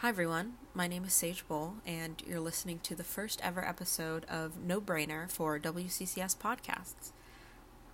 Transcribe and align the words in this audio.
Hi, 0.00 0.08
everyone. 0.08 0.54
My 0.72 0.86
name 0.86 1.04
is 1.04 1.12
Sage 1.12 1.46
Bohl, 1.46 1.74
and 1.84 2.22
you're 2.26 2.40
listening 2.40 2.78
to 2.84 2.94
the 2.94 3.04
first 3.04 3.38
ever 3.44 3.62
episode 3.62 4.24
of 4.30 4.56
No 4.58 4.80
Brainer 4.80 5.30
for 5.30 5.58
WCCS 5.58 6.38
Podcasts. 6.38 7.12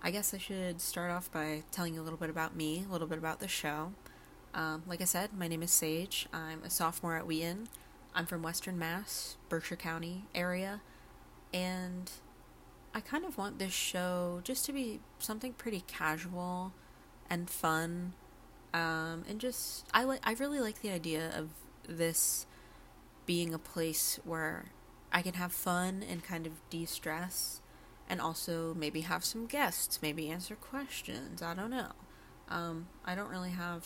I 0.01 0.11
guess 0.11 0.33
I 0.33 0.37
should 0.37 0.79
start 0.79 1.11
off 1.11 1.29
by 1.29 1.63
telling 1.69 1.95
you 1.95 2.01
a 2.01 2.05
little 2.05 2.17
bit 2.17 2.29
about 2.29 2.55
me, 2.55 2.85
a 2.87 2.91
little 2.93 3.07
bit 3.07 3.17
about 3.17 3.41
the 3.41 3.49
show. 3.49 3.91
Um, 4.53 4.83
like 4.87 5.01
I 5.01 5.03
said, 5.03 5.33
my 5.37 5.49
name 5.49 5.61
is 5.61 5.71
Sage. 5.71 6.29
I'm 6.31 6.63
a 6.63 6.69
sophomore 6.69 7.17
at 7.17 7.27
Wheaton. 7.27 7.67
I'm 8.15 8.25
from 8.25 8.41
Western 8.41 8.79
Mass, 8.79 9.35
Berkshire 9.49 9.75
County 9.75 10.27
area, 10.33 10.79
and 11.53 12.09
I 12.95 13.01
kind 13.01 13.25
of 13.25 13.37
want 13.37 13.59
this 13.59 13.73
show 13.73 14.39
just 14.45 14.65
to 14.67 14.71
be 14.71 15.01
something 15.19 15.51
pretty 15.51 15.83
casual 15.87 16.71
and 17.29 17.49
fun. 17.49 18.13
Um, 18.73 19.25
and 19.27 19.41
just 19.41 19.85
I 19.93 20.05
like 20.05 20.21
I 20.23 20.31
really 20.35 20.61
like 20.61 20.81
the 20.81 20.91
idea 20.91 21.33
of 21.37 21.49
this 21.87 22.45
being 23.25 23.53
a 23.53 23.59
place 23.59 24.19
where 24.23 24.65
I 25.11 25.21
can 25.21 25.35
have 25.35 25.51
fun 25.51 26.03
and 26.07 26.23
kind 26.23 26.45
of 26.45 26.53
de-stress 26.69 27.61
and 28.09 28.21
also 28.21 28.73
maybe 28.73 29.01
have 29.01 29.23
some 29.23 29.45
guests, 29.45 29.99
maybe 30.01 30.29
answer 30.29 30.55
questions. 30.55 31.41
I 31.41 31.53
don't 31.53 31.71
know. 31.71 31.91
Um, 32.49 32.87
I 33.05 33.15
don't 33.15 33.29
really 33.29 33.51
have 33.51 33.85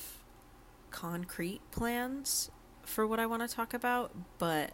concrete 0.91 1.61
plans 1.71 2.51
for 2.83 3.07
what 3.07 3.19
I 3.19 3.25
want 3.25 3.47
to 3.47 3.53
talk 3.53 3.73
about, 3.73 4.11
but 4.37 4.71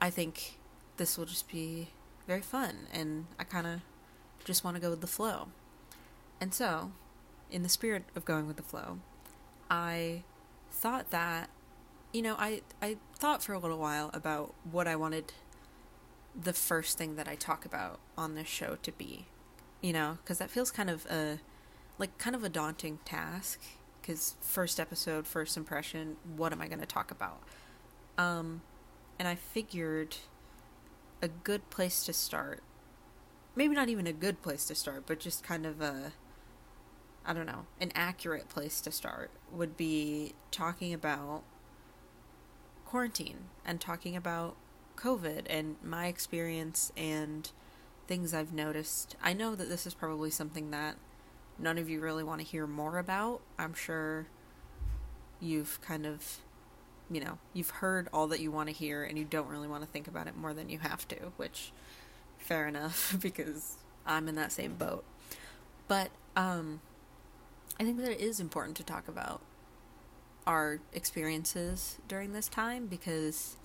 I 0.00 0.10
think 0.10 0.58
this 0.96 1.16
will 1.16 1.26
just 1.26 1.48
be 1.48 1.88
very 2.26 2.40
fun 2.40 2.88
and 2.92 3.26
I 3.38 3.44
kind 3.44 3.66
of 3.66 3.80
just 4.44 4.64
want 4.64 4.76
to 4.76 4.80
go 4.80 4.90
with 4.90 5.00
the 5.00 5.06
flow. 5.06 5.48
And 6.40 6.52
so, 6.52 6.92
in 7.50 7.62
the 7.62 7.68
spirit 7.68 8.04
of 8.16 8.24
going 8.24 8.46
with 8.46 8.56
the 8.56 8.62
flow, 8.62 8.98
I 9.70 10.24
thought 10.70 11.10
that 11.10 11.48
you 12.14 12.22
know, 12.22 12.36
I 12.38 12.62
I 12.80 12.96
thought 13.18 13.42
for 13.42 13.52
a 13.52 13.58
little 13.58 13.78
while 13.78 14.08
about 14.14 14.54
what 14.70 14.86
I 14.86 14.94
wanted 14.94 15.32
the 16.40 16.52
first 16.52 16.96
thing 16.96 17.16
that 17.16 17.26
I 17.28 17.34
talk 17.34 17.64
about 17.64 17.98
on 18.16 18.36
this 18.36 18.46
show 18.46 18.78
to 18.84 18.92
be. 18.92 19.26
You 19.80 19.92
know, 19.92 20.18
cuz 20.24 20.38
that 20.38 20.48
feels 20.48 20.70
kind 20.70 20.88
of 20.88 21.04
a 21.06 21.40
like 21.98 22.16
kind 22.16 22.36
of 22.36 22.44
a 22.44 22.48
daunting 22.48 23.00
task 23.04 23.60
cuz 24.04 24.36
first 24.40 24.78
episode, 24.78 25.26
first 25.26 25.56
impression, 25.56 26.16
what 26.36 26.52
am 26.52 26.62
I 26.62 26.68
going 26.68 26.78
to 26.78 26.86
talk 26.86 27.10
about? 27.10 27.42
Um 28.16 28.62
and 29.18 29.26
I 29.26 29.34
figured 29.34 30.16
a 31.20 31.26
good 31.26 31.68
place 31.68 32.04
to 32.04 32.12
start. 32.12 32.62
Maybe 33.56 33.74
not 33.74 33.88
even 33.88 34.06
a 34.06 34.12
good 34.12 34.40
place 34.40 34.66
to 34.66 34.76
start, 34.76 35.04
but 35.06 35.18
just 35.18 35.42
kind 35.42 35.66
of 35.66 35.80
a 35.80 36.12
I 37.26 37.32
don't 37.32 37.46
know, 37.46 37.66
an 37.80 37.90
accurate 37.96 38.48
place 38.48 38.80
to 38.82 38.92
start 38.92 39.32
would 39.50 39.76
be 39.76 40.34
talking 40.52 40.94
about 40.94 41.42
quarantine 42.94 43.38
and 43.64 43.80
talking 43.80 44.14
about 44.14 44.54
COVID 44.96 45.46
and 45.50 45.74
my 45.82 46.06
experience 46.06 46.92
and 46.96 47.50
things 48.06 48.32
I've 48.32 48.52
noticed. 48.52 49.16
I 49.20 49.32
know 49.32 49.56
that 49.56 49.68
this 49.68 49.84
is 49.84 49.94
probably 49.94 50.30
something 50.30 50.70
that 50.70 50.94
none 51.58 51.76
of 51.76 51.88
you 51.88 52.00
really 52.00 52.22
want 52.22 52.40
to 52.40 52.46
hear 52.46 52.68
more 52.68 52.98
about. 52.98 53.40
I'm 53.58 53.74
sure 53.74 54.28
you've 55.40 55.80
kind 55.80 56.06
of, 56.06 56.38
you 57.10 57.20
know, 57.20 57.38
you've 57.52 57.70
heard 57.70 58.08
all 58.12 58.28
that 58.28 58.38
you 58.38 58.52
want 58.52 58.68
to 58.68 58.72
hear 58.72 59.02
and 59.02 59.18
you 59.18 59.24
don't 59.24 59.48
really 59.48 59.66
want 59.66 59.82
to 59.82 59.88
think 59.88 60.06
about 60.06 60.28
it 60.28 60.36
more 60.36 60.54
than 60.54 60.68
you 60.68 60.78
have 60.78 61.08
to, 61.08 61.16
which 61.36 61.72
fair 62.38 62.68
enough 62.68 63.16
because 63.20 63.78
I'm 64.06 64.28
in 64.28 64.36
that 64.36 64.52
same 64.52 64.74
boat. 64.74 65.02
But 65.88 66.10
um 66.36 66.80
I 67.80 67.82
think 67.82 67.98
that 67.98 68.12
it 68.12 68.20
is 68.20 68.38
important 68.38 68.76
to 68.76 68.84
talk 68.84 69.08
about 69.08 69.40
our 70.46 70.80
experiences 70.92 71.98
during 72.06 72.32
this 72.32 72.48
time 72.48 72.86
because 72.86 73.56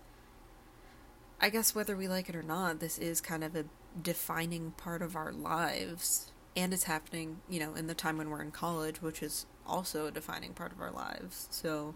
I 1.41 1.49
guess 1.49 1.73
whether 1.73 1.95
we 1.95 2.08
like 2.08 2.30
it 2.30 2.36
or 2.36 2.44
not, 2.44 2.80
this 2.80 2.97
is 2.97 3.21
kind 3.21 3.44
of 3.44 3.55
a 3.55 3.66
defining 4.02 4.71
part 4.71 5.02
of 5.02 5.16
our 5.16 5.31
lives. 5.31 6.31
And 6.55 6.73
it's 6.73 6.83
happening, 6.83 7.39
you 7.49 7.59
know, 7.59 7.76
in 7.76 7.87
the 7.87 7.93
time 7.93 8.17
when 8.17 8.30
we're 8.30 8.42
in 8.42 8.52
college, 8.52 9.02
which 9.02 9.23
is 9.23 9.45
also 9.65 10.08
a 10.08 10.11
defining 10.11 10.53
part 10.53 10.71
of 10.71 10.81
our 10.81 10.92
lives. 10.92 11.48
So 11.52 11.95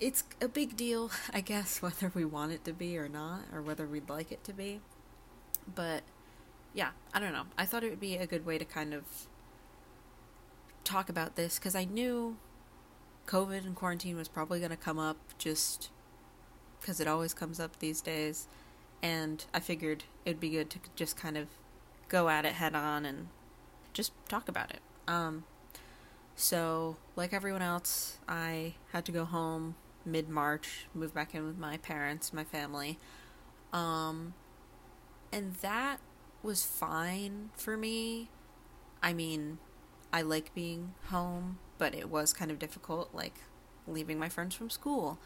it's 0.00 0.24
a 0.40 0.48
big 0.48 0.76
deal, 0.76 1.10
I 1.32 1.40
guess, 1.40 1.80
whether 1.82 2.10
we 2.14 2.24
want 2.24 2.52
it 2.52 2.64
to 2.64 2.72
be 2.72 2.98
or 2.98 3.08
not, 3.08 3.42
or 3.52 3.62
whether 3.62 3.86
we'd 3.86 4.10
like 4.10 4.32
it 4.32 4.44
to 4.44 4.52
be. 4.52 4.80
But 5.72 6.02
yeah, 6.74 6.90
I 7.14 7.20
don't 7.20 7.32
know. 7.32 7.44
I 7.56 7.64
thought 7.64 7.84
it 7.84 7.90
would 7.90 8.00
be 8.00 8.16
a 8.16 8.26
good 8.26 8.44
way 8.44 8.58
to 8.58 8.64
kind 8.64 8.92
of 8.92 9.04
talk 10.84 11.08
about 11.08 11.36
this 11.36 11.58
because 11.58 11.74
I 11.74 11.84
knew 11.84 12.36
COVID 13.26 13.64
and 13.64 13.74
quarantine 13.74 14.16
was 14.16 14.28
probably 14.28 14.58
going 14.58 14.70
to 14.70 14.76
come 14.76 14.98
up 14.98 15.16
just 15.38 15.90
because 16.80 17.00
it 17.00 17.06
always 17.06 17.34
comes 17.34 17.60
up 17.60 17.78
these 17.78 18.00
days. 18.00 18.48
And 19.02 19.44
I 19.52 19.60
figured 19.60 20.04
it'd 20.24 20.40
be 20.40 20.50
good 20.50 20.70
to 20.70 20.78
just 20.94 21.16
kind 21.16 21.36
of 21.36 21.48
go 22.08 22.28
at 22.28 22.44
it 22.44 22.54
head 22.54 22.74
on 22.74 23.04
and 23.04 23.28
just 23.92 24.12
talk 24.28 24.48
about 24.48 24.70
it. 24.70 24.80
Um, 25.08 25.44
so, 26.36 26.96
like 27.16 27.32
everyone 27.32 27.62
else, 27.62 28.18
I 28.28 28.74
had 28.92 29.04
to 29.06 29.12
go 29.12 29.24
home 29.24 29.74
mid 30.04 30.28
March, 30.28 30.86
move 30.94 31.14
back 31.14 31.34
in 31.34 31.46
with 31.46 31.58
my 31.58 31.76
parents, 31.78 32.32
my 32.32 32.44
family. 32.44 32.98
Um, 33.72 34.34
and 35.32 35.54
that 35.56 35.98
was 36.42 36.64
fine 36.64 37.50
for 37.54 37.76
me. 37.76 38.28
I 39.02 39.12
mean, 39.12 39.58
I 40.12 40.22
like 40.22 40.54
being 40.54 40.94
home 41.06 41.58
but 41.82 41.96
it 41.96 42.08
was 42.08 42.32
kind 42.32 42.52
of 42.52 42.60
difficult, 42.60 43.08
like 43.12 43.40
leaving 43.88 44.16
my 44.16 44.28
friends 44.28 44.54
from 44.54 44.70
school. 44.70 45.18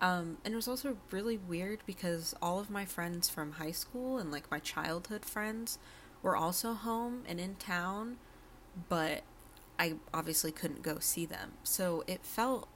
Um, 0.00 0.38
and 0.44 0.52
it 0.52 0.56
was 0.56 0.66
also 0.66 0.96
really 1.12 1.38
weird 1.38 1.78
because 1.86 2.34
all 2.42 2.58
of 2.58 2.70
my 2.70 2.84
friends 2.84 3.28
from 3.28 3.52
high 3.52 3.70
school 3.70 4.18
and 4.18 4.32
like 4.32 4.50
my 4.50 4.58
childhood 4.58 5.24
friends 5.24 5.78
were 6.22 6.36
also 6.36 6.72
home 6.72 7.22
and 7.28 7.38
in 7.38 7.54
town, 7.54 8.16
but 8.88 9.22
I 9.78 9.94
obviously 10.12 10.50
couldn't 10.50 10.82
go 10.82 10.98
see 10.98 11.24
them. 11.24 11.52
So 11.62 12.02
it 12.08 12.24
felt 12.24 12.68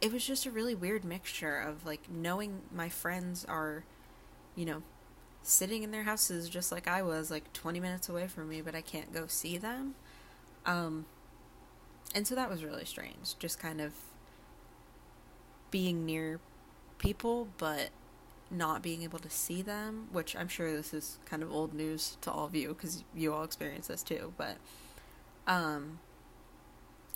it 0.00 0.12
was 0.12 0.26
just 0.26 0.46
a 0.46 0.50
really 0.50 0.74
weird 0.74 1.04
mixture 1.04 1.60
of 1.60 1.86
like 1.86 2.10
knowing 2.10 2.62
my 2.74 2.88
friends 2.88 3.44
are, 3.44 3.84
you 4.56 4.64
know, 4.64 4.82
sitting 5.44 5.84
in 5.84 5.92
their 5.92 6.02
houses 6.02 6.48
just 6.48 6.72
like 6.72 6.88
I 6.88 7.02
was, 7.02 7.30
like 7.30 7.52
20 7.52 7.78
minutes 7.78 8.08
away 8.08 8.26
from 8.26 8.48
me, 8.48 8.62
but 8.62 8.74
I 8.74 8.80
can't 8.80 9.14
go 9.14 9.28
see 9.28 9.58
them. 9.58 9.94
Um, 10.66 11.06
and 12.14 12.26
so 12.26 12.34
that 12.34 12.50
was 12.50 12.64
really 12.64 12.84
strange, 12.84 13.38
just 13.38 13.58
kind 13.58 13.80
of 13.80 13.92
being 15.70 16.04
near 16.04 16.40
people, 16.98 17.48
but 17.58 17.90
not 18.50 18.82
being 18.82 19.02
able 19.02 19.18
to 19.18 19.30
see 19.30 19.62
them, 19.62 20.08
which 20.12 20.36
I'm 20.36 20.48
sure 20.48 20.72
this 20.72 20.94
is 20.94 21.18
kind 21.24 21.42
of 21.42 21.52
old 21.52 21.74
news 21.74 22.16
to 22.20 22.30
all 22.30 22.46
of 22.46 22.54
you 22.54 22.68
because 22.68 23.02
you 23.14 23.32
all 23.32 23.42
experience 23.42 23.88
this 23.88 24.02
too. 24.02 24.32
But, 24.36 24.56
um, 25.46 25.98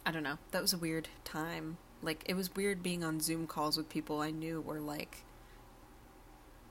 I 0.04 0.10
don't 0.10 0.22
know. 0.22 0.38
That 0.50 0.62
was 0.62 0.72
a 0.72 0.78
weird 0.78 1.08
time. 1.24 1.76
Like, 2.02 2.24
it 2.26 2.34
was 2.34 2.54
weird 2.54 2.82
being 2.82 3.04
on 3.04 3.20
Zoom 3.20 3.46
calls 3.46 3.76
with 3.76 3.88
people 3.88 4.20
I 4.20 4.30
knew 4.30 4.60
were 4.60 4.80
like 4.80 5.18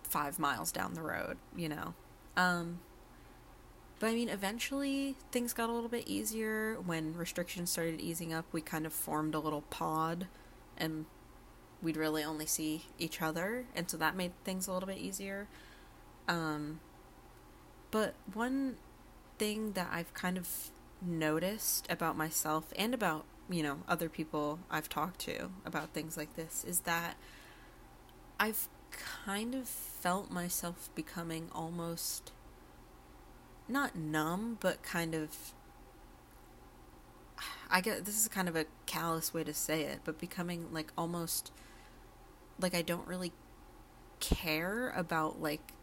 five 0.04 0.40
miles 0.40 0.72
down 0.72 0.94
the 0.94 1.02
road, 1.02 1.38
you 1.56 1.70
know? 1.70 1.94
Um, 2.36 2.80
but 4.00 4.08
I 4.08 4.14
mean, 4.14 4.30
eventually 4.30 5.16
things 5.32 5.54
got 5.54 5.70
a 5.70 5.74
little 5.74 5.90
bit 5.90 6.08
easier 6.08 6.78
when 6.86 7.16
restrictions 7.16 7.72
started 7.72 8.00
easing 8.00 8.34
up. 8.34 8.46
We 8.52 8.62
kind 8.62 8.86
of 8.86 8.94
formed 8.94 9.34
a 9.34 9.40
little 9.40 9.62
pod 9.62 10.28
and 10.78 11.06
we'd 11.82 11.98
really 11.98 12.24
only 12.24 12.46
see 12.46 12.86
each 12.98 13.22
other, 13.22 13.66
and 13.76 13.90
so 13.90 13.98
that 13.98 14.16
made 14.16 14.32
things 14.44 14.68
a 14.68 14.74
little 14.74 14.88
bit 14.88 14.98
easier. 14.98 15.48
Um, 16.28 16.80
but 17.92 18.14
one 18.34 18.78
thing 19.38 19.74
that 19.74 19.90
I've 19.92 20.14
kind 20.14 20.38
of 20.38 20.72
noticed 21.02 21.88
about 21.90 22.18
myself 22.18 22.74
and 22.76 22.94
about, 22.94 23.26
you 23.50 23.64
know, 23.64 23.80
other 23.88 24.10
people 24.10 24.60
I've 24.70 24.90
talked 24.90 25.20
to 25.22 25.50
about 25.66 25.94
things 25.94 26.18
like 26.18 26.36
this 26.36 26.66
is 26.68 26.82
that 26.82 27.16
I've 28.40 28.68
kind 28.92 29.56
of 29.56 29.68
felt 29.68 30.32
myself 30.32 30.90
becoming 30.96 31.50
almost 31.54 32.32
not 33.68 33.96
numb, 33.96 34.58
but 34.60 34.84
kind 34.84 35.16
of. 35.16 35.54
I 37.70 37.82
get 37.82 38.06
this 38.06 38.20
is 38.20 38.28
kind 38.30 38.48
of 38.48 38.56
a 38.56 38.66
callous 38.86 39.34
way 39.34 39.44
to 39.44 39.54
say 39.54 39.82
it, 39.82 40.00
but 40.06 40.20
becoming 40.20 40.72
like 40.72 40.92
almost 40.98 41.52
like 42.60 42.74
I 42.74 42.82
don't 42.82 43.08
really 43.08 43.34
care 44.20 44.94
about 44.96 45.42
like 45.42 45.74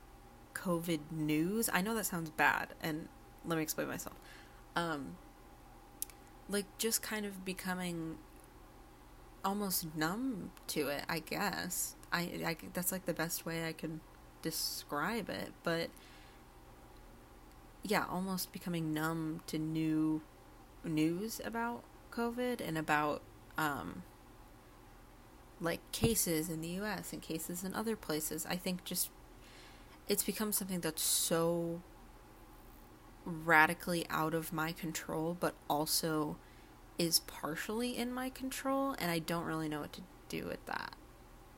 COVID 0.55 1.01
news. 1.11 1.69
I 1.73 1.83
know 1.83 1.95
that 1.95 2.07
sounds 2.07 2.31
bad, 2.31 2.69
and 2.81 3.09
let 3.45 3.57
me 3.57 3.63
explain 3.63 3.89
myself. 3.89 4.17
Um, 4.77 5.17
like 6.49 6.67
just 6.79 7.03
kind 7.03 7.27
of 7.27 7.45
becoming 7.45 8.17
almost 9.45 9.95
numb 9.95 10.53
to 10.69 10.89
it. 10.89 11.05
I 11.09 11.19
guess 11.19 11.97
I, 12.13 12.21
I 12.45 12.57
that's 12.73 12.93
like 12.93 13.07
the 13.07 13.15
best 13.15 13.45
way 13.45 13.67
I 13.67 13.73
can 13.73 14.01
describe 14.43 15.29
it, 15.29 15.53
but 15.63 15.91
yeah, 17.85 18.07
almost 18.11 18.53
becoming 18.53 18.93
numb 18.95 19.43
to 19.47 19.59
new 19.59 20.23
news 20.83 21.41
about 21.45 21.85
COVID 22.11 22.61
and 22.67 22.77
about 22.77 23.23
um 23.57 24.03
like 25.61 25.81
cases 25.93 26.51
in 26.51 26.61
the 26.61 26.69
US 26.69 27.13
and 27.13 27.23
cases 27.23 27.63
in 27.63 27.75
other 27.75 27.95
places. 27.95 28.47
I 28.49 28.57
think 28.57 28.85
just 28.85 29.11
it's 30.09 30.25
become 30.25 30.53
something 30.53 30.81
that's 30.81 31.03
so 31.03 31.81
radically 33.25 34.07
out 34.11 34.35
of 34.35 34.53
my 34.53 34.73
control, 34.73 35.37
but 35.39 35.55
also 35.69 36.37
is 36.99 37.21
partially 37.21 37.97
in 37.97 38.13
my 38.13 38.31
control, 38.31 38.95
and 38.99 39.11
I 39.11 39.19
don't 39.19 39.45
really 39.45 39.69
know 39.69 39.81
what 39.81 39.93
to 39.95 40.03
do 40.29 40.45
with 40.45 40.65
that. 40.67 40.95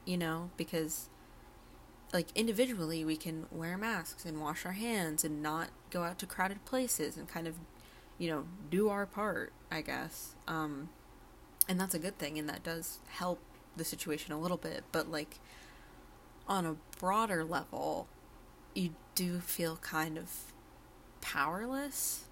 You 0.04 0.16
know, 0.16 0.50
because 0.56 1.08
like 2.12 2.28
individually 2.34 3.04
we 3.04 3.16
can 3.16 3.46
wear 3.50 3.76
masks 3.76 4.24
and 4.24 4.40
wash 4.40 4.64
our 4.64 4.72
hands 4.72 5.24
and 5.24 5.42
not 5.42 5.68
go 5.90 6.02
out 6.04 6.18
to 6.18 6.26
crowded 6.26 6.64
places 6.64 7.16
and 7.16 7.28
kind 7.28 7.46
of 7.46 7.54
you 8.18 8.30
know 8.30 8.44
do 8.70 8.88
our 8.88 9.06
part 9.06 9.52
i 9.70 9.80
guess. 9.80 10.34
Um 10.46 10.88
and 11.68 11.80
that's 11.80 11.94
a 11.94 11.98
good 11.98 12.18
thing 12.18 12.38
and 12.38 12.48
that 12.48 12.62
does 12.62 12.98
help 13.08 13.40
the 13.76 13.84
situation 13.84 14.32
a 14.32 14.38
little 14.40 14.56
bit. 14.56 14.84
But 14.92 15.10
like 15.10 15.40
on 16.48 16.64
a 16.64 16.76
broader 16.98 17.44
level 17.44 18.06
you 18.74 18.90
do 19.14 19.40
feel 19.40 19.76
kind 19.76 20.16
of 20.18 20.30
powerless. 21.20 22.24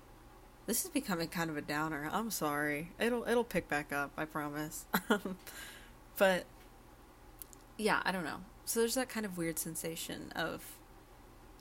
This 0.67 0.85
is 0.85 0.91
becoming 0.91 1.29
kind 1.29 1.51
of 1.51 1.57
a 1.57 1.63
downer. 1.63 2.09
I'm 2.13 2.31
sorry. 2.31 2.93
It'll 3.01 3.27
it'll 3.29 3.45
pick 3.45 3.69
back 3.69 3.93
up 3.93 4.13
i 4.17 4.25
promise. 4.25 4.87
But 6.17 6.45
yeah 7.77 8.01
i 8.05 8.13
don't 8.13 8.25
know 8.25 8.39
so 8.65 8.81
there's 8.81 8.95
that 8.95 9.09
kind 9.09 9.27
of 9.27 9.37
weird 9.37 9.59
sensation 9.59 10.33
of 10.35 10.77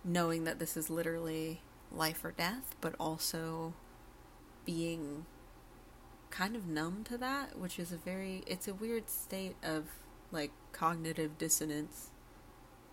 knowing 0.04 0.44
that 0.44 0.60
this 0.60 0.76
is 0.76 0.90
literally 0.90 1.62
life 1.92 2.24
or 2.24 2.32
death 2.32 2.76
but 2.82 2.96
also 3.00 3.74
being 4.66 5.26
kind 6.34 6.56
of 6.56 6.68
numb 6.68 7.04
to 7.04 7.16
that, 7.16 7.60
which 7.60 7.78
is 7.78 7.92
a 7.92 7.98
very 7.98 8.44
it's 8.48 8.68
a 8.68 8.74
weird 8.74 9.08
state 9.08 9.56
of 9.62 9.86
like 10.32 10.52
cognitive 10.72 11.38
dissonance 11.38 12.10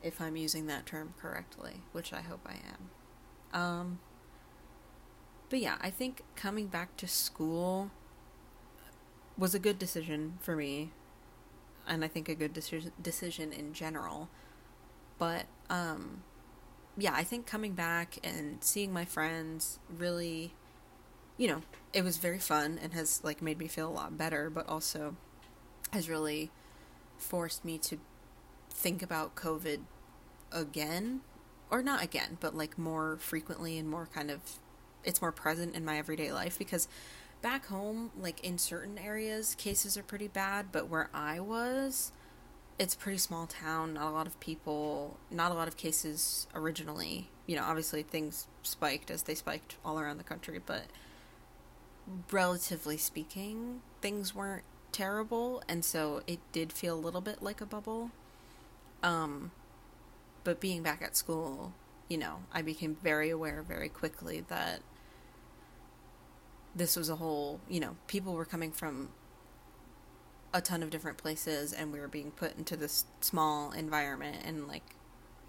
if 0.03 0.21
I'm 0.21 0.37
using 0.37 0.67
that 0.67 0.85
term 0.85 1.15
correctly, 1.19 1.83
which 1.93 2.13
I 2.13 2.21
hope 2.21 2.47
I 2.47 2.57
am. 3.55 3.61
Um 3.61 3.99
but 5.49 5.61
yeah, 5.61 5.77
I 5.81 5.89
think 5.89 6.23
coming 6.37 6.67
back 6.67 6.97
to 6.99 7.09
school 7.09 7.91
was 9.39 9.55
a 9.55 9.59
good 9.59 9.79
decision 9.79 10.35
for 10.41 10.55
me 10.55 10.91
and 11.87 12.05
I 12.05 12.09
think 12.09 12.29
a 12.29 12.35
good 12.35 12.53
decision 12.53 12.93
decision 13.01 13.53
in 13.53 13.73
general. 13.73 14.29
But 15.19 15.47
um 15.69 16.23
yeah, 16.97 17.13
I 17.15 17.25
think 17.25 17.47
coming 17.47 17.73
back 17.73 18.19
and 18.23 18.63
seeing 18.63 18.93
my 18.93 19.05
friends 19.05 19.79
really 19.97 20.53
you 21.37 21.49
know, 21.49 21.63
it 21.95 22.05
was 22.05 22.19
very 22.19 22.39
fun 22.39 22.79
and 22.83 22.93
has 22.93 23.23
like 23.25 23.41
made 23.41 23.59
me 23.59 23.67
feel 23.67 23.89
a 23.89 23.91
lot 23.91 24.19
better, 24.19 24.51
but 24.51 24.69
also 24.69 25.17
has 25.93 26.09
really 26.09 26.51
forced 27.17 27.65
me 27.65 27.79
to 27.79 27.99
think 28.71 29.03
about 29.03 29.35
COVID 29.37 29.81
again 30.53 31.21
or 31.71 31.83
not 31.83 32.03
again, 32.03 32.37
but 32.41 32.55
like 32.55 32.77
more 32.79 33.17
frequently 33.19 33.79
and 33.79 33.89
more 33.89 34.09
kind 34.13 34.31
of 34.31 34.41
it's 35.05 35.21
more 35.23 35.33
present 35.33 35.75
in 35.75 35.85
my 35.85 35.97
everyday 35.99 36.33
life 36.33 36.59
because 36.59 36.89
back 37.43 37.67
home, 37.67 38.11
like 38.19 38.45
in 38.45 38.59
certain 38.59 38.99
areas, 38.99 39.55
cases 39.55 39.97
are 39.97 40.03
pretty 40.03 40.29
bad, 40.29 40.67
but 40.73 40.89
where 40.89 41.09
I 41.15 41.41
was, 41.41 42.13
it's 42.79 42.95
a 42.95 42.99
pretty 42.99 43.19
small 43.19 43.47
town, 43.47 43.95
not 43.95 44.09
a 44.09 44.11
lot 44.11 44.27
of 44.27 44.39
people, 44.41 45.19
not 45.31 45.51
a 45.51 45.55
lot 45.55 45.69
of 45.69 45.77
cases 45.77 46.47
originally. 46.55 47.29
You 47.47 47.57
know, 47.57 47.65
obviously 47.65 48.03
things 48.03 48.47
spiked 48.63 49.11
as 49.11 49.25
they 49.25 49.35
spiked 49.35 49.77
all 49.85 49.99
around 49.99 50.19
the 50.19 50.25
country, 50.25 50.61
but 50.65 50.85
relatively 52.31 52.97
speaking, 52.97 53.81
things 54.01 54.35
weren't 54.35 54.65
terrible, 54.93 55.63
and 55.69 55.85
so 55.85 56.23
it 56.27 56.39
did 56.53 56.73
feel 56.73 56.95
a 56.95 57.01
little 57.01 57.21
bit 57.21 57.43
like 57.43 57.61
a 57.61 57.67
bubble. 57.67 58.11
Um, 59.03 59.51
but 60.45 60.61
being 60.61 60.83
back 60.83 61.03
at 61.03 61.17
school, 61.17 61.73
you 62.09 62.19
know, 62.19 62.39
I 62.53 62.63
became 62.63 62.97
very 63.03 63.31
aware 63.31 63.63
very 63.63 63.89
quickly 63.89 64.45
that 64.49 64.81
this 66.75 66.97
was 66.97 67.09
a 67.09 67.17
whole, 67.17 67.61
you 67.69 67.81
know, 67.81 67.97
people 68.07 68.35
were 68.35 68.45
coming 68.45 68.73
from 68.73 69.11
a 70.53 70.61
ton 70.61 70.83
of 70.83 70.91
different 70.91 71.19
places 71.19 71.73
and 71.73 71.93
we 71.93 72.01
were 72.01 72.09
being 72.09 72.31
put 72.33 72.57
into 72.57 72.77
this 72.77 73.05
small 73.21 73.71
environment 73.73 74.39
and 74.45 74.67
like 74.67 74.83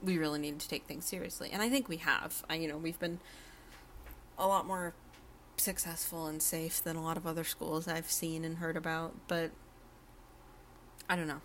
we 0.01 0.17
really 0.17 0.39
needed 0.39 0.59
to 0.59 0.67
take 0.67 0.85
things 0.85 1.05
seriously. 1.05 1.49
And 1.51 1.61
I 1.61 1.69
think 1.69 1.87
we 1.87 1.97
have. 1.97 2.43
I 2.49 2.55
you 2.55 2.67
know, 2.67 2.77
we've 2.77 2.99
been 2.99 3.19
a 4.37 4.47
lot 4.47 4.65
more 4.65 4.93
successful 5.57 6.27
and 6.27 6.41
safe 6.41 6.83
than 6.83 6.95
a 6.95 7.03
lot 7.03 7.17
of 7.17 7.27
other 7.27 7.43
schools 7.43 7.87
I've 7.87 8.09
seen 8.09 8.43
and 8.43 8.57
heard 8.57 8.75
about, 8.75 9.13
but 9.27 9.51
I 11.09 11.15
don't 11.15 11.27
know. 11.27 11.41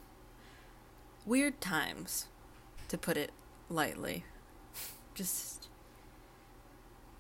Weird 1.27 1.61
times, 1.61 2.27
to 2.89 2.97
put 2.97 3.17
it 3.17 3.31
lightly. 3.69 4.25
Just 5.15 5.69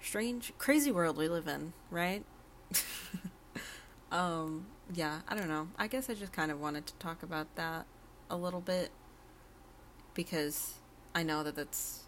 strange, 0.00 0.52
crazy 0.58 0.92
world 0.92 1.16
we 1.16 1.28
live 1.28 1.48
in, 1.48 1.72
right? 1.90 2.24
um, 4.12 4.66
yeah, 4.94 5.20
I 5.28 5.34
don't 5.34 5.48
know. 5.48 5.68
I 5.78 5.86
guess 5.86 6.08
I 6.10 6.14
just 6.14 6.32
kind 6.32 6.50
of 6.50 6.60
wanted 6.60 6.86
to 6.86 6.94
talk 6.94 7.22
about 7.22 7.54
that 7.56 7.86
a 8.30 8.36
little 8.36 8.60
bit 8.60 8.90
because 10.14 10.74
I 11.14 11.22
know 11.22 11.42
that 11.42 11.56
that's 11.56 12.04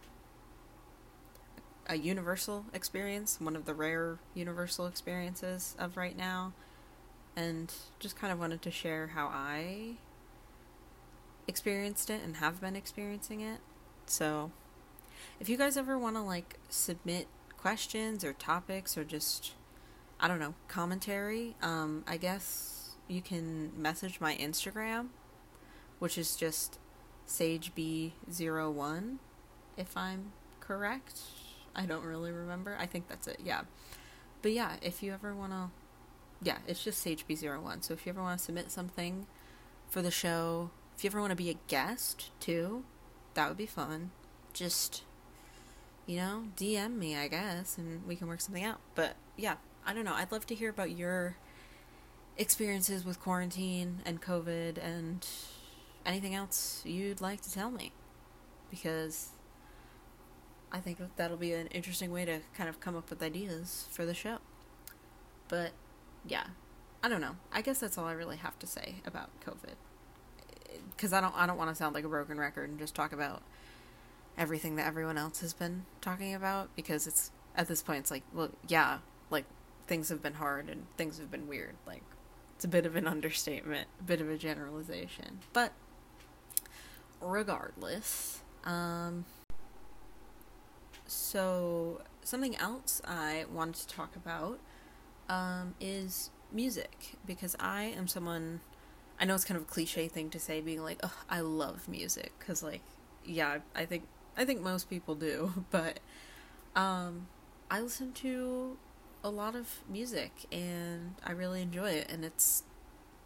a 1.88 1.96
universal 1.96 2.66
experience, 2.74 3.40
one 3.40 3.56
of 3.56 3.64
the 3.64 3.74
rare 3.74 4.18
universal 4.34 4.86
experiences 4.86 5.74
of 5.78 5.96
right 5.96 6.16
now, 6.16 6.52
and 7.36 7.72
just 7.98 8.16
kind 8.16 8.32
of 8.32 8.38
wanted 8.38 8.62
to 8.62 8.70
share 8.70 9.08
how 9.08 9.26
I 9.28 9.96
experienced 11.46 12.10
it 12.10 12.20
and 12.22 12.36
have 12.36 12.60
been 12.60 12.76
experiencing 12.76 13.40
it. 13.40 13.60
So, 14.06 14.50
if 15.40 15.48
you 15.48 15.56
guys 15.56 15.76
ever 15.76 15.98
want 15.98 16.16
to 16.16 16.22
like 16.22 16.58
submit 16.68 17.26
questions 17.56 18.22
or 18.24 18.32
topics 18.34 18.96
or 18.96 19.04
just 19.04 19.52
I 20.20 20.28
don't 20.28 20.40
know, 20.40 20.54
commentary, 20.68 21.54
um 21.62 22.04
I 22.06 22.16
guess 22.16 22.96
you 23.08 23.22
can 23.22 23.72
message 23.80 24.20
my 24.20 24.36
Instagram, 24.36 25.08
which 25.98 26.18
is 26.18 26.36
just 26.36 26.78
sageb01 27.26 29.16
if 29.76 29.96
I'm 29.96 30.32
correct. 30.60 31.20
I 31.74 31.86
don't 31.86 32.04
really 32.04 32.32
remember. 32.32 32.76
I 32.78 32.86
think 32.86 33.08
that's 33.08 33.28
it. 33.28 33.38
Yeah. 33.42 33.62
But 34.42 34.52
yeah, 34.52 34.76
if 34.82 35.02
you 35.02 35.12
ever 35.12 35.34
want 35.34 35.52
to 35.52 35.70
yeah, 36.40 36.58
it's 36.66 36.84
just 36.84 37.04
SageB01. 37.04 37.84
So 37.84 37.94
if 37.94 38.06
you 38.06 38.10
ever 38.10 38.22
want 38.22 38.38
to 38.38 38.44
submit 38.44 38.70
something 38.70 39.26
for 39.88 40.02
the 40.02 40.10
show, 40.10 40.70
if 40.96 41.02
you 41.02 41.10
ever 41.10 41.20
want 41.20 41.30
to 41.30 41.36
be 41.36 41.50
a 41.50 41.56
guest 41.66 42.30
too, 42.38 42.84
that 43.34 43.48
would 43.48 43.56
be 43.56 43.66
fun. 43.66 44.10
Just 44.52 45.02
you 46.06 46.16
know, 46.16 46.44
DM 46.56 46.96
me, 46.96 47.16
I 47.16 47.28
guess, 47.28 47.76
and 47.76 48.06
we 48.06 48.16
can 48.16 48.28
work 48.28 48.40
something 48.40 48.64
out. 48.64 48.80
But 48.94 49.16
yeah, 49.36 49.56
I 49.88 49.94
don't 49.94 50.04
know. 50.04 50.12
I'd 50.12 50.30
love 50.30 50.44
to 50.48 50.54
hear 50.54 50.68
about 50.68 50.90
your 50.90 51.36
experiences 52.36 53.06
with 53.06 53.18
quarantine 53.18 54.02
and 54.04 54.20
COVID 54.20 54.76
and 54.76 55.26
anything 56.04 56.34
else 56.34 56.82
you'd 56.84 57.22
like 57.22 57.40
to 57.40 57.50
tell 57.50 57.70
me. 57.70 57.92
Because 58.70 59.30
I 60.70 60.80
think 60.80 60.98
that'll 61.16 61.38
be 61.38 61.54
an 61.54 61.68
interesting 61.68 62.12
way 62.12 62.26
to 62.26 62.40
kind 62.54 62.68
of 62.68 62.80
come 62.80 62.96
up 62.96 63.08
with 63.08 63.22
ideas 63.22 63.86
for 63.90 64.04
the 64.04 64.12
show. 64.12 64.40
But 65.48 65.70
yeah, 66.26 66.48
I 67.02 67.08
don't 67.08 67.22
know. 67.22 67.36
I 67.50 67.62
guess 67.62 67.78
that's 67.78 67.96
all 67.96 68.04
I 68.04 68.12
really 68.12 68.36
have 68.36 68.58
to 68.58 68.66
say 68.66 68.96
about 69.06 69.30
COVID. 69.40 69.76
Cuz 70.98 71.14
I 71.14 71.22
don't 71.22 71.34
I 71.34 71.46
don't 71.46 71.56
want 71.56 71.70
to 71.70 71.74
sound 71.74 71.94
like 71.94 72.04
a 72.04 72.10
broken 72.10 72.38
record 72.38 72.68
and 72.68 72.78
just 72.78 72.94
talk 72.94 73.14
about 73.14 73.40
everything 74.36 74.76
that 74.76 74.86
everyone 74.86 75.16
else 75.16 75.40
has 75.40 75.54
been 75.54 75.86
talking 76.02 76.34
about 76.34 76.68
because 76.76 77.06
it's 77.06 77.30
at 77.56 77.68
this 77.68 77.82
point 77.82 78.00
it's 78.00 78.10
like, 78.10 78.24
well, 78.34 78.50
yeah, 78.68 78.98
like 79.30 79.46
things 79.88 80.08
have 80.10 80.22
been 80.22 80.34
hard 80.34 80.68
and 80.68 80.86
things 80.96 81.18
have 81.18 81.30
been 81.30 81.48
weird. 81.48 81.74
Like 81.86 82.02
it's 82.54 82.64
a 82.64 82.68
bit 82.68 82.86
of 82.86 82.94
an 82.94 83.08
understatement, 83.08 83.88
a 83.98 84.04
bit 84.04 84.20
of 84.20 84.30
a 84.30 84.38
generalization. 84.38 85.40
But 85.52 85.72
regardless, 87.20 88.40
um 88.64 89.24
so, 91.08 92.02
something 92.22 92.54
else 92.56 93.00
I 93.02 93.46
wanted 93.50 93.76
to 93.76 93.88
talk 93.88 94.14
about 94.14 94.58
um, 95.30 95.74
is 95.80 96.30
music 96.52 97.16
because 97.26 97.56
I 97.58 97.84
am 97.84 98.06
someone. 98.06 98.60
I 99.18 99.24
know 99.24 99.34
it's 99.34 99.46
kind 99.46 99.56
of 99.56 99.62
a 99.62 99.66
cliche 99.66 100.06
thing 100.06 100.28
to 100.30 100.38
say, 100.38 100.60
being 100.60 100.82
like, 100.82 101.00
"Oh, 101.02 101.16
I 101.30 101.40
love 101.40 101.88
music," 101.88 102.32
because, 102.38 102.62
like, 102.62 102.82
yeah, 103.24 103.60
I 103.74 103.86
think 103.86 104.06
I 104.36 104.44
think 104.44 104.60
most 104.60 104.90
people 104.90 105.14
do, 105.14 105.64
but 105.70 106.00
um, 106.76 107.28
I 107.70 107.80
listen 107.80 108.12
to 108.14 108.76
a 109.24 109.30
lot 109.30 109.54
of 109.54 109.80
music 109.88 110.32
and 110.52 111.14
I 111.24 111.32
really 111.32 111.62
enjoy 111.62 111.90
it, 111.90 112.10
and 112.10 112.24
it's 112.24 112.62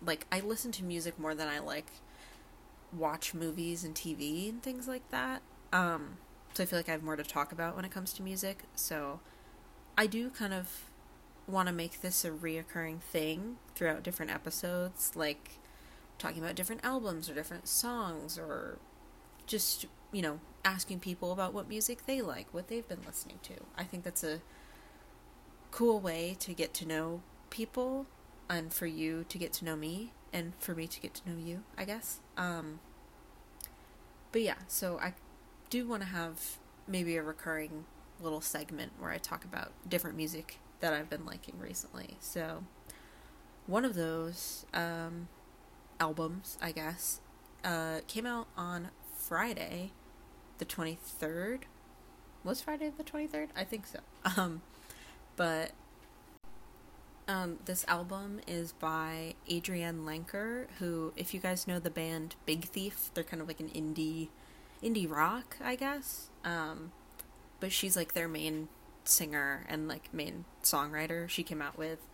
like 0.05 0.27
I 0.33 0.41
listen 0.41 0.73
to 0.73 0.85
music 0.85 1.19
more 1.19 1.35
than 1.35 1.49
I 1.49 1.59
like 1.59 1.87
watch 2.93 3.35
movies 3.35 3.85
and 3.85 3.95
TV 3.95 4.49
and 4.49 4.63
things 4.63 4.89
like 4.89 5.09
that. 5.11 5.43
Um, 5.73 6.19
so 6.55 6.63
I 6.63 6.67
feel 6.67 6.79
like 6.79 6.89
I 6.89 6.93
have 6.93 7.03
more 7.03 7.17
to 7.17 7.23
talk 7.23 7.53
about 7.53 7.77
when 7.77 7.85
it 7.85 7.91
comes 7.91 8.13
to 8.15 8.23
music. 8.23 8.65
So 8.75 9.21
I 9.97 10.07
do 10.07 10.31
kind 10.31 10.53
of 10.53 10.91
want 11.47 11.69
to 11.69 11.75
make 11.75 12.03
this 12.03 12.25
a 12.25 12.31
reoccurring 12.31 13.01
thing 13.01 13.57
throughout 13.75 14.03
different 14.03 14.31
episodes, 14.31 15.13
like 15.15 15.61
talking 16.19 16.43
about 16.43 16.55
different 16.55 16.85
albums 16.85 17.29
or 17.29 17.35
different 17.35 17.67
songs 17.67 18.39
or 18.39 18.79
just, 19.47 19.87
you 20.13 20.23
know, 20.23 20.41
asking 20.65 21.01
people 21.01 21.33
about 21.33 21.53
what 21.53 21.69
music 21.69 22.07
they 22.07 22.21
like, 22.21 22.53
what 22.53 22.69
they've 22.69 22.87
been 22.87 23.01
listening 23.07 23.39
to. 23.43 23.55
I 23.77 23.85
think 23.85 24.05
that's 24.05 24.23
a 24.23 24.41
cool 25.73 25.99
way 25.99 26.37
to 26.39 26.55
get 26.55 26.73
to 26.75 26.87
know 26.87 27.23
people 27.51 28.07
and 28.49 28.73
for 28.73 28.87
you 28.87 29.25
to 29.29 29.39
get 29.39 29.53
to 29.55 29.65
know 29.65 29.75
me 29.75 30.13
and 30.33 30.53
for 30.59 30.75
me 30.75 30.87
to 30.87 31.01
get 31.01 31.15
to 31.15 31.29
know 31.29 31.37
you, 31.37 31.65
I 31.77 31.85
guess. 31.85 32.21
Um 32.37 32.79
but 34.31 34.43
yeah, 34.43 34.59
so 34.69 34.99
I 35.03 35.15
do 35.69 35.89
want 35.89 36.03
to 36.03 36.09
have 36.09 36.59
maybe 36.87 37.17
a 37.17 37.23
recurring 37.23 37.87
little 38.21 38.41
segment 38.41 38.93
where 38.99 39.11
I 39.11 39.19
talk 39.19 39.45
about 39.45 39.73
different 39.89 40.17
music 40.17 40.59
that 40.81 40.93
I've 40.93 41.11
been 41.11 41.27
liking 41.27 41.59
recently. 41.59 42.17
So 42.21 42.65
one 43.67 43.85
of 43.85 43.95
those 43.95 44.67
um 44.73 45.29
albums, 45.99 46.59
I 46.61 46.73
guess, 46.73 47.21
uh, 47.65 48.01
came 48.09 48.27
out 48.27 48.49
on 48.57 48.91
Friday, 49.17 49.93
the 50.59 50.65
23rd. 50.65 51.63
Was 52.45 52.61
Friday 52.61 52.91
the 52.97 53.05
23rd? 53.05 53.49
I 53.57 53.65
think 53.65 53.87
so. 53.87 54.01
Um, 54.37 54.63
but 55.37 55.73
um, 57.29 57.59
this 57.65 57.85
album 57.89 58.41
is 58.47 58.73
by 58.73 59.35
Adrienne 59.51 60.05
Lenker, 60.05 60.67
who, 60.79 61.13
if 61.17 61.33
you 61.33 61.41
guys 61.41 61.67
know 61.67 61.79
the 61.79 61.91
band 61.91 62.37
Big 62.47 62.65
Thief, 62.65 63.11
they're 63.15 63.25
kind 63.25 63.41
of 63.41 63.49
like 63.49 63.61
an 63.61 63.69
indie, 63.71 64.29
indie 64.83 65.09
rock, 65.09 65.57
I 65.63 65.77
guess. 65.77 66.31
Um, 66.45 66.93
but 67.61 67.73
she's 67.73 67.97
like 67.97 68.15
their 68.15 68.29
main 68.29 68.69
singer 69.05 69.65
and 69.69 69.89
like 69.89 70.13
main 70.13 70.45
songwriter. 70.63 71.29
She 71.29 71.43
came 71.43 71.63
out 71.63 71.79
with 71.79 72.07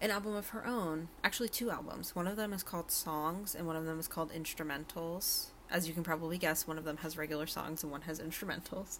an 0.00 0.10
album 0.10 0.34
of 0.34 0.48
her 0.48 0.66
own. 0.66 1.08
Actually, 1.22 1.48
two 1.48 1.70
albums. 1.70 2.14
One 2.14 2.26
of 2.26 2.36
them 2.36 2.52
is 2.52 2.62
called 2.62 2.90
Songs, 2.90 3.54
and 3.54 3.66
one 3.66 3.76
of 3.76 3.84
them 3.84 4.00
is 4.00 4.08
called 4.08 4.32
Instrumentals. 4.32 5.46
As 5.70 5.86
you 5.86 5.94
can 5.94 6.02
probably 6.02 6.38
guess, 6.38 6.66
one 6.66 6.78
of 6.78 6.84
them 6.84 6.98
has 6.98 7.16
regular 7.16 7.46
songs 7.46 7.84
and 7.84 7.92
one 7.92 8.02
has 8.02 8.18
instrumentals. 8.20 8.98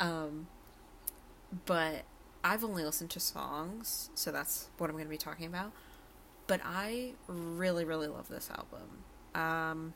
Um, 0.00 0.46
but 1.66 2.04
I've 2.48 2.64
only 2.64 2.82
listened 2.82 3.10
to 3.10 3.20
songs, 3.20 4.08
so 4.14 4.32
that's 4.32 4.70
what 4.78 4.88
I'm 4.88 4.96
going 4.96 5.04
to 5.04 5.10
be 5.10 5.18
talking 5.18 5.44
about. 5.44 5.70
But 6.46 6.62
I 6.64 7.12
really, 7.26 7.84
really 7.84 8.06
love 8.06 8.28
this 8.28 8.48
album. 8.50 9.04
Um, 9.34 9.92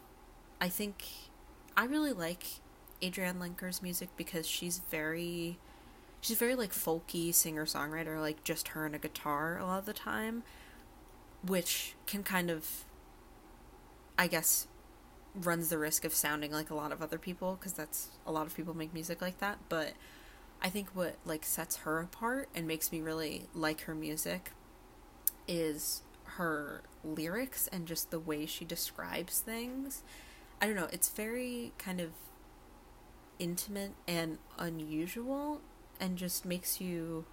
I 0.60 0.68
think 0.68 1.02
I 1.78 1.86
really 1.86 2.12
like 2.12 2.44
Adrienne 3.02 3.40
Lenker's 3.40 3.82
music 3.82 4.10
because 4.18 4.46
she's 4.46 4.82
very 4.90 5.56
she's 6.20 6.36
very 6.36 6.54
like 6.54 6.72
folky 6.72 7.32
singer 7.32 7.64
songwriter, 7.64 8.20
like 8.20 8.44
just 8.44 8.68
her 8.68 8.84
and 8.84 8.94
a 8.94 8.98
guitar 8.98 9.56
a 9.56 9.64
lot 9.64 9.78
of 9.78 9.86
the 9.86 9.94
time, 9.94 10.42
which 11.42 11.94
can 12.06 12.22
kind 12.22 12.50
of, 12.50 12.84
I 14.18 14.26
guess, 14.26 14.66
runs 15.34 15.70
the 15.70 15.78
risk 15.78 16.04
of 16.04 16.12
sounding 16.12 16.52
like 16.52 16.68
a 16.68 16.74
lot 16.74 16.92
of 16.92 17.00
other 17.00 17.18
people 17.18 17.56
because 17.58 17.72
that's 17.72 18.08
a 18.26 18.30
lot 18.30 18.46
of 18.46 18.54
people 18.54 18.76
make 18.76 18.92
music 18.92 19.22
like 19.22 19.38
that. 19.38 19.56
But 19.70 19.94
I 20.62 20.68
think 20.68 20.90
what 20.94 21.16
like 21.24 21.44
sets 21.44 21.78
her 21.78 22.00
apart 22.00 22.48
and 22.54 22.66
makes 22.68 22.92
me 22.92 23.00
really 23.00 23.46
like 23.52 23.82
her 23.82 23.94
music 23.94 24.52
is 25.48 26.02
her 26.24 26.82
lyrics 27.04 27.68
and 27.72 27.86
just 27.86 28.10
the 28.10 28.20
way 28.20 28.46
she 28.46 28.64
describes 28.64 29.40
things. 29.40 30.02
I 30.60 30.66
don't 30.66 30.76
know, 30.76 30.88
it's 30.92 31.10
very 31.10 31.72
kind 31.78 32.00
of 32.00 32.10
intimate 33.40 33.92
and 34.06 34.38
unusual 34.56 35.60
and 35.98 36.16
just 36.16 36.44
makes 36.44 36.80
you 36.80 37.24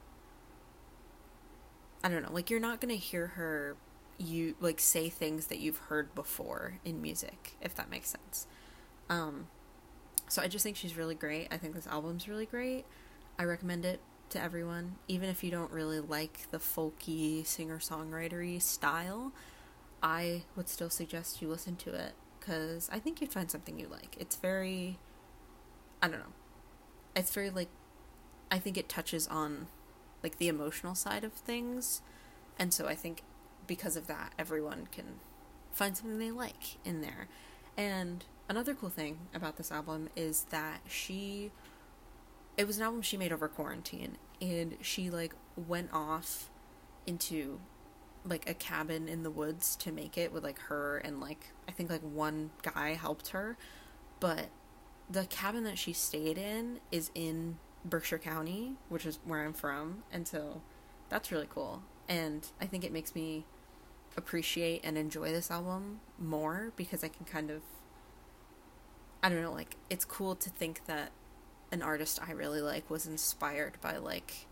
I 2.03 2.09
don't 2.09 2.23
know, 2.23 2.31
like 2.31 2.49
you're 2.49 2.59
not 2.59 2.81
going 2.81 2.93
to 2.93 2.97
hear 2.99 3.27
her 3.27 3.75
you 4.17 4.55
like 4.59 4.79
say 4.79 5.07
things 5.07 5.47
that 5.47 5.59
you've 5.59 5.77
heard 5.77 6.13
before 6.15 6.79
in 6.83 7.01
music, 7.01 7.55
if 7.61 7.75
that 7.75 7.91
makes 7.91 8.09
sense. 8.09 8.47
Um 9.07 9.47
so 10.27 10.41
I 10.41 10.47
just 10.47 10.63
think 10.63 10.77
she's 10.77 10.97
really 10.97 11.15
great. 11.15 11.47
I 11.51 11.57
think 11.57 11.75
this 11.75 11.87
album's 11.87 12.27
really 12.27 12.45
great. 12.47 12.85
I 13.39 13.45
recommend 13.45 13.85
it 13.85 14.01
to 14.31 14.41
everyone, 14.41 14.95
even 15.07 15.29
if 15.29 15.43
you 15.45 15.49
don't 15.49 15.71
really 15.71 16.01
like 16.01 16.51
the 16.51 16.57
folky 16.59 17.45
singer-songwritery 17.45 18.61
style. 18.61 19.31
I 20.03 20.43
would 20.55 20.67
still 20.67 20.89
suggest 20.89 21.41
you 21.41 21.47
listen 21.47 21.77
to 21.77 21.93
it 21.93 22.13
cuz 22.41 22.89
I 22.91 22.99
think 22.99 23.21
you'd 23.21 23.31
find 23.31 23.49
something 23.49 23.79
you 23.79 23.87
like. 23.87 24.15
It's 24.19 24.35
very 24.35 24.99
I 26.01 26.09
don't 26.09 26.19
know. 26.19 26.33
It's 27.15 27.33
very 27.33 27.49
like 27.49 27.69
I 28.51 28.59
think 28.59 28.77
it 28.77 28.89
touches 28.89 29.27
on 29.27 29.67
like 30.21 30.37
the 30.37 30.49
emotional 30.49 30.95
side 30.95 31.23
of 31.23 31.33
things. 31.33 32.01
And 32.57 32.73
so 32.73 32.87
I 32.87 32.95
think 32.95 33.23
because 33.67 33.95
of 33.95 34.07
that, 34.07 34.33
everyone 34.37 34.87
can 34.91 35.19
find 35.71 35.95
something 35.95 36.19
they 36.19 36.31
like 36.31 36.77
in 36.83 37.01
there. 37.01 37.27
And 37.77 38.25
another 38.49 38.73
cool 38.73 38.89
thing 38.89 39.19
about 39.33 39.57
this 39.57 39.71
album 39.71 40.09
is 40.15 40.45
that 40.49 40.81
she 40.87 41.51
it 42.59 42.67
was 42.67 42.77
an 42.77 42.83
album 42.83 43.01
she 43.01 43.15
made 43.15 43.31
over 43.31 43.47
quarantine 43.47 44.17
and 44.41 44.75
she 44.81 45.09
like 45.09 45.33
went 45.55 45.89
off 45.93 46.49
into 47.07 47.59
like 48.25 48.47
a 48.49 48.53
cabin 48.53 49.07
in 49.07 49.23
the 49.23 49.31
woods 49.31 49.77
to 49.77 49.91
make 49.91 50.17
it 50.17 50.33
with 50.33 50.43
like 50.43 50.59
her 50.59 50.97
and 50.97 51.21
like 51.21 51.51
I 51.67 51.71
think 51.71 51.89
like 51.89 52.01
one 52.01 52.51
guy 52.61 52.95
helped 52.95 53.29
her 53.29 53.57
but 54.19 54.49
the 55.09 55.25
cabin 55.25 55.63
that 55.63 55.77
she 55.77 55.93
stayed 55.93 56.37
in 56.37 56.79
is 56.91 57.09
in 57.15 57.57
Berkshire 57.83 58.19
County, 58.19 58.73
which 58.89 59.05
is 59.05 59.19
where 59.25 59.43
I'm 59.43 59.53
from, 59.53 60.03
and 60.11 60.27
so 60.27 60.61
that's 61.09 61.31
really 61.31 61.47
cool. 61.49 61.81
And 62.07 62.47
I 62.61 62.65
think 62.65 62.83
it 62.83 62.91
makes 62.91 63.15
me 63.15 63.45
appreciate 64.17 64.81
and 64.83 64.97
enjoy 64.97 65.31
this 65.31 65.49
album 65.49 66.01
more 66.19 66.73
because 66.75 67.03
I 67.03 67.07
can 67.07 67.25
kind 67.25 67.49
of 67.49 67.61
I 69.21 69.29
don't 69.29 69.41
know, 69.41 69.51
like 69.51 69.75
it's 69.89 70.05
cool 70.05 70.35
to 70.35 70.49
think 70.49 70.85
that 70.85 71.11
an 71.71 71.81
artist 71.81 72.19
I 72.25 72.31
really 72.31 72.61
like 72.61 72.89
was 72.89 73.05
inspired 73.05 73.77
by 73.81 73.97
like 73.97 74.47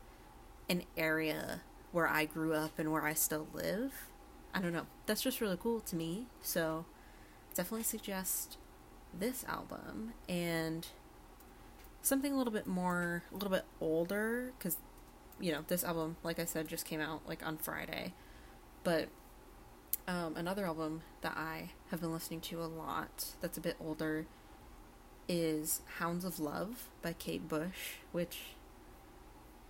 an 0.70 0.84
area 0.96 1.62
where 1.92 2.08
I 2.08 2.26
grew 2.26 2.54
up 2.54 2.78
and 2.78 2.92
where 2.92 3.06
I 3.06 3.14
still 3.14 3.48
live. 3.54 3.94
I 4.54 4.62
don't 4.62 4.74
know. 4.74 4.88
That's 5.06 5.22
just 5.22 5.42
really 5.42 5.58
cool 5.60 5.80
to 5.82 5.96
me. 5.96 6.28
So 6.42 6.86
definitely 7.54 7.84
suggest 7.84 8.58
this 9.18 9.46
album 9.48 10.14
and 10.28 10.88
something 12.02 12.34
a 12.34 12.38
little 12.38 12.54
bit 12.54 12.68
more, 12.68 13.24
a 13.32 13.34
little 13.34 13.50
bit 13.50 13.66
older, 13.82 14.52
because, 14.58 14.78
you 15.40 15.52
know, 15.52 15.64
this 15.68 15.84
album, 15.84 16.18
like 16.24 16.40
I 16.40 16.46
said, 16.46 16.68
just 16.68 16.86
came 16.86 17.02
out 17.02 17.22
like 17.28 17.46
on 17.46 17.58
Friday. 17.58 18.14
But 18.84 19.10
um, 20.08 20.36
another 20.38 20.66
album 20.66 21.02
that 21.22 21.36
I 21.36 21.72
have 21.92 22.02
been 22.02 22.14
listening 22.14 22.42
to 22.42 22.62
a 22.62 22.66
lot 22.66 23.26
that's 23.42 23.58
a 23.58 23.62
bit 23.62 23.76
older 23.80 24.26
is 25.28 25.82
Hounds 26.00 26.26
of 26.26 26.40
Love 26.40 26.90
by 27.02 27.14
Kate 27.14 27.48
Bush, 27.48 27.98
which, 28.12 28.40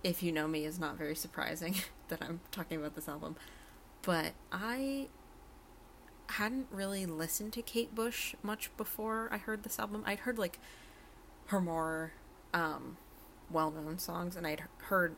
if 0.02 0.22
you 0.22 0.32
know 0.32 0.46
me, 0.46 0.64
is 0.64 0.78
not 0.78 0.96
very 0.96 1.14
surprising 1.14 1.76
that 2.08 2.22
I'm 2.22 2.40
talking 2.50 2.78
about 2.78 2.94
this 2.94 3.08
album. 3.08 3.36
But 4.02 4.32
I 4.52 5.08
hadn't 6.30 6.66
really 6.70 7.06
listened 7.06 7.52
to 7.54 7.62
Kate 7.62 7.94
Bush 7.94 8.34
much 8.42 8.74
before 8.76 9.28
I 9.32 9.38
heard 9.38 9.62
this 9.62 9.78
album. 9.78 10.02
I'd 10.06 10.20
heard 10.20 10.38
like 10.38 10.58
her 11.46 11.60
more 11.60 12.12
um, 12.52 12.96
well-known 13.50 13.98
songs, 13.98 14.36
and 14.36 14.46
I'd 14.46 14.64
heard 14.84 15.16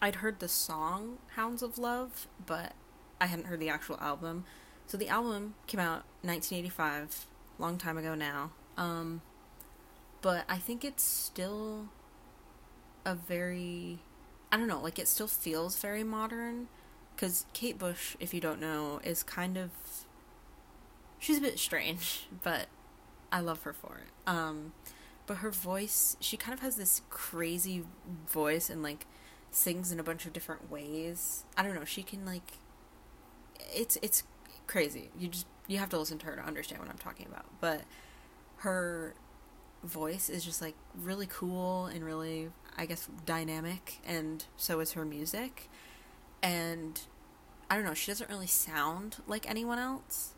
I'd 0.00 0.16
heard 0.16 0.38
the 0.38 0.48
song 0.48 1.18
"Hounds 1.34 1.62
of 1.62 1.76
Love," 1.76 2.28
but 2.44 2.72
I 3.20 3.26
hadn't 3.26 3.46
heard 3.46 3.60
the 3.60 3.68
actual 3.68 3.98
album. 4.00 4.44
So 4.86 4.96
the 4.96 5.08
album 5.08 5.54
came 5.66 5.80
out 5.80 6.04
1985, 6.22 7.26
long 7.58 7.76
time 7.76 7.98
ago 7.98 8.14
now. 8.14 8.52
Um, 8.76 9.20
but 10.20 10.44
I 10.48 10.58
think 10.58 10.84
it's 10.84 11.02
still 11.02 11.88
a 13.04 13.14
very 13.14 14.00
I 14.50 14.56
don't 14.56 14.68
know, 14.68 14.80
like 14.80 14.98
it 14.98 15.08
still 15.08 15.28
feels 15.28 15.78
very 15.78 16.04
modern 16.04 16.68
cuz 17.16 17.46
Kate 17.52 17.78
Bush, 17.78 18.16
if 18.20 18.32
you 18.32 18.40
don't 18.40 18.60
know, 18.60 19.00
is 19.04 19.22
kind 19.22 19.56
of 19.56 19.70
she's 21.18 21.38
a 21.38 21.40
bit 21.40 21.58
strange, 21.58 22.26
but 22.42 22.66
I 23.30 23.40
love 23.40 23.62
her 23.62 23.72
for 23.72 23.98
it. 23.98 24.12
Um 24.30 24.72
but 25.26 25.38
her 25.38 25.50
voice 25.50 26.16
she 26.20 26.36
kind 26.36 26.54
of 26.54 26.60
has 26.60 26.76
this 26.76 27.02
crazy 27.10 27.84
voice 28.28 28.70
and 28.70 28.82
like 28.82 29.06
sings 29.50 29.92
in 29.92 30.00
a 30.00 30.02
bunch 30.02 30.26
of 30.26 30.32
different 30.32 30.70
ways. 30.70 31.44
I 31.56 31.62
don't 31.62 31.74
know 31.74 31.84
she 31.84 32.02
can 32.02 32.24
like 32.24 32.52
it's 33.74 33.98
it's 34.02 34.22
crazy. 34.66 35.10
You 35.18 35.28
just 35.28 35.46
you 35.66 35.78
have 35.78 35.90
to 35.90 35.98
listen 35.98 36.18
to 36.18 36.26
her 36.26 36.36
to 36.36 36.42
understand 36.42 36.80
what 36.80 36.90
i'm 36.90 36.98
talking 36.98 37.26
about. 37.26 37.44
But 37.60 37.82
her 38.58 39.14
voice 39.82 40.28
is 40.28 40.44
just 40.44 40.60
like 40.60 40.74
really 40.94 41.26
cool 41.26 41.86
and 41.86 42.04
really 42.04 42.50
i 42.76 42.84
guess 42.84 43.08
dynamic 43.24 43.98
and 44.06 44.44
so 44.56 44.80
is 44.80 44.92
her 44.92 45.04
music. 45.04 45.68
And 46.42 47.00
i 47.70 47.74
don't 47.74 47.84
know 47.84 47.94
she 47.94 48.10
doesn't 48.10 48.30
really 48.30 48.46
sound 48.46 49.16
like 49.26 49.48
anyone 49.48 49.78
else. 49.78 50.34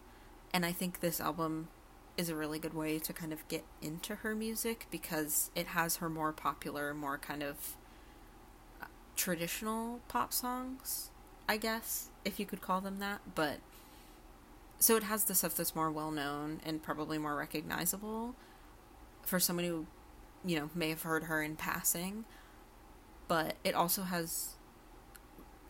And 0.53 0.65
i 0.67 0.73
think 0.73 1.01
this 1.01 1.21
album 1.21 1.69
is 2.17 2.29
a 2.29 2.35
really 2.35 2.59
good 2.59 2.75
way 2.75 2.99
to 2.99 3.13
kind 3.13 3.33
of 3.33 3.47
get 3.49 3.65
into 3.81 4.17
her 4.17 4.35
music 4.35 4.87
because 4.91 5.51
it 5.55 5.69
has 5.69 5.97
her 5.97 6.11
more 6.11 6.33
popular, 6.33 6.93
more 6.93 7.17
kind 7.17 7.43
of 7.43 7.77
uh, 8.83 8.87
traditional 9.17 10.01
pop 10.09 10.33
songs, 10.33 11.11
I 11.49 11.57
guess, 11.57 12.11
if 12.25 12.39
you 12.39 12.45
could 12.45 12.61
call 12.61 12.83
them 12.83 12.99
that. 12.99 13.21
But 13.35 13.59
so 14.79 14.97
it 14.97 15.05
has 15.05 15.25
the 15.25 15.35
stuff 15.35 15.55
that's 15.55 15.75
more 15.75 15.91
well 15.91 16.11
known 16.11 16.61
and 16.65 16.83
probably 16.83 17.17
more 17.17 17.37
recognizable 17.37 18.35
for 19.23 19.39
someone 19.39 19.65
who, 19.65 19.87
you 20.45 20.59
know, 20.59 20.71
may 20.75 20.91
have 20.91 21.03
heard 21.03 21.25
her 21.25 21.43
in 21.43 21.57
passing. 21.57 22.25
But 23.29 23.57
it 23.63 23.75
also 23.75 24.03
has 24.03 24.57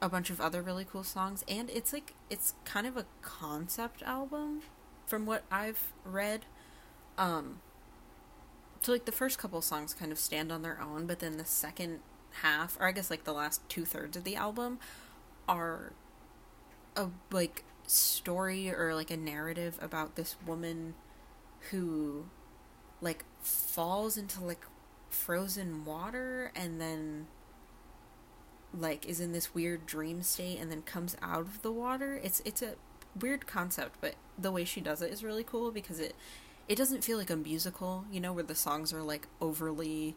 a 0.02 0.08
bunch 0.08 0.30
of 0.30 0.40
other 0.40 0.62
really 0.62 0.86
cool 0.90 1.04
songs 1.04 1.44
and 1.46 1.68
it's 1.70 1.92
like 1.92 2.14
it's 2.30 2.54
kind 2.64 2.86
of 2.86 2.96
a 2.96 3.04
concept 3.20 4.02
album 4.02 4.62
from 5.06 5.26
what 5.26 5.44
I've 5.50 5.92
read. 6.04 6.46
Um 7.18 7.60
so 8.80 8.92
like 8.92 9.04
the 9.04 9.12
first 9.12 9.38
couple 9.38 9.60
songs 9.60 9.92
kind 9.92 10.10
of 10.10 10.18
stand 10.18 10.50
on 10.50 10.62
their 10.62 10.80
own, 10.80 11.06
but 11.06 11.18
then 11.18 11.36
the 11.36 11.44
second 11.44 12.00
half, 12.42 12.78
or 12.80 12.86
I 12.86 12.92
guess 12.92 13.10
like 13.10 13.24
the 13.24 13.32
last 13.32 13.68
two 13.68 13.84
thirds 13.84 14.16
of 14.16 14.24
the 14.24 14.36
album, 14.36 14.78
are 15.46 15.92
a 16.96 17.08
like 17.30 17.64
story 17.86 18.72
or 18.72 18.94
like 18.94 19.10
a 19.10 19.16
narrative 19.16 19.78
about 19.82 20.16
this 20.16 20.36
woman 20.46 20.94
who 21.70 22.26
like 23.00 23.24
falls 23.40 24.16
into 24.16 24.44
like 24.44 24.64
frozen 25.08 25.84
water 25.84 26.52
and 26.54 26.80
then 26.80 27.26
like 28.78 29.06
is 29.06 29.20
in 29.20 29.32
this 29.32 29.54
weird 29.54 29.86
dream 29.86 30.22
state 30.22 30.58
and 30.60 30.70
then 30.70 30.82
comes 30.82 31.16
out 31.22 31.40
of 31.40 31.62
the 31.62 31.72
water. 31.72 32.20
It's 32.22 32.40
it's 32.44 32.62
a 32.62 32.74
weird 33.18 33.46
concept, 33.46 33.96
but 34.00 34.14
the 34.38 34.52
way 34.52 34.64
she 34.64 34.80
does 34.80 35.02
it 35.02 35.12
is 35.12 35.24
really 35.24 35.44
cool 35.44 35.70
because 35.70 35.98
it 35.98 36.14
it 36.68 36.76
doesn't 36.76 37.02
feel 37.02 37.18
like 37.18 37.30
a 37.30 37.36
musical, 37.36 38.04
you 38.12 38.20
know, 38.20 38.32
where 38.32 38.44
the 38.44 38.54
songs 38.54 38.92
are 38.92 39.02
like 39.02 39.26
overly 39.40 40.14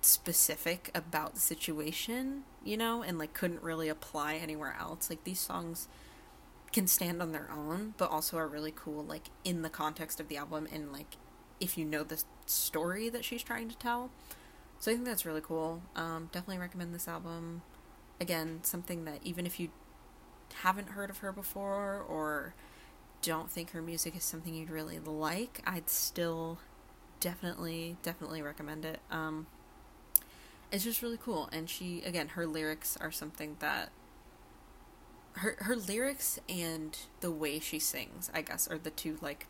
specific 0.00 0.90
about 0.94 1.34
the 1.34 1.40
situation, 1.40 2.44
you 2.64 2.76
know, 2.76 3.02
and 3.02 3.18
like 3.18 3.34
couldn't 3.34 3.62
really 3.62 3.88
apply 3.88 4.36
anywhere 4.36 4.74
else. 4.80 5.10
Like 5.10 5.24
these 5.24 5.40
songs 5.40 5.88
can 6.72 6.86
stand 6.86 7.20
on 7.20 7.32
their 7.32 7.50
own, 7.50 7.94
but 7.98 8.10
also 8.10 8.38
are 8.38 8.48
really 8.48 8.72
cool, 8.74 9.04
like 9.04 9.28
in 9.44 9.62
the 9.62 9.70
context 9.70 10.20
of 10.20 10.28
the 10.28 10.36
album 10.36 10.66
and 10.72 10.92
like 10.92 11.16
if 11.60 11.76
you 11.78 11.84
know 11.84 12.02
the 12.02 12.22
story 12.46 13.08
that 13.08 13.24
she's 13.24 13.42
trying 13.42 13.68
to 13.68 13.76
tell. 13.76 14.10
So 14.78 14.90
I 14.90 14.94
think 14.94 15.06
that's 15.06 15.26
really 15.26 15.40
cool. 15.40 15.82
Um, 15.96 16.30
definitely 16.32 16.58
recommend 16.58 16.94
this 16.94 17.08
album. 17.08 17.62
Again, 18.20 18.60
something 18.62 19.04
that 19.04 19.20
even 19.24 19.46
if 19.46 19.58
you 19.58 19.70
haven't 20.62 20.90
heard 20.90 21.10
of 21.10 21.18
her 21.18 21.32
before 21.32 22.04
or 22.08 22.54
don't 23.22 23.50
think 23.50 23.72
her 23.72 23.82
music 23.82 24.16
is 24.16 24.24
something 24.24 24.54
you'd 24.54 24.70
really 24.70 24.98
like, 24.98 25.62
I'd 25.66 25.90
still 25.90 26.58
definitely, 27.20 27.96
definitely 28.02 28.42
recommend 28.42 28.84
it. 28.84 29.00
Um, 29.10 29.46
it's 30.70 30.84
just 30.84 31.02
really 31.02 31.18
cool. 31.20 31.48
And 31.52 31.68
she, 31.68 32.02
again, 32.02 32.28
her 32.28 32.46
lyrics 32.46 32.96
are 33.00 33.12
something 33.12 33.56
that. 33.60 33.90
Her, 35.34 35.56
her 35.60 35.76
lyrics 35.76 36.40
and 36.48 36.98
the 37.20 37.30
way 37.30 37.60
she 37.60 37.78
sings, 37.78 38.28
I 38.34 38.42
guess, 38.42 38.66
are 38.66 38.78
the 38.78 38.90
two, 38.90 39.18
like, 39.20 39.46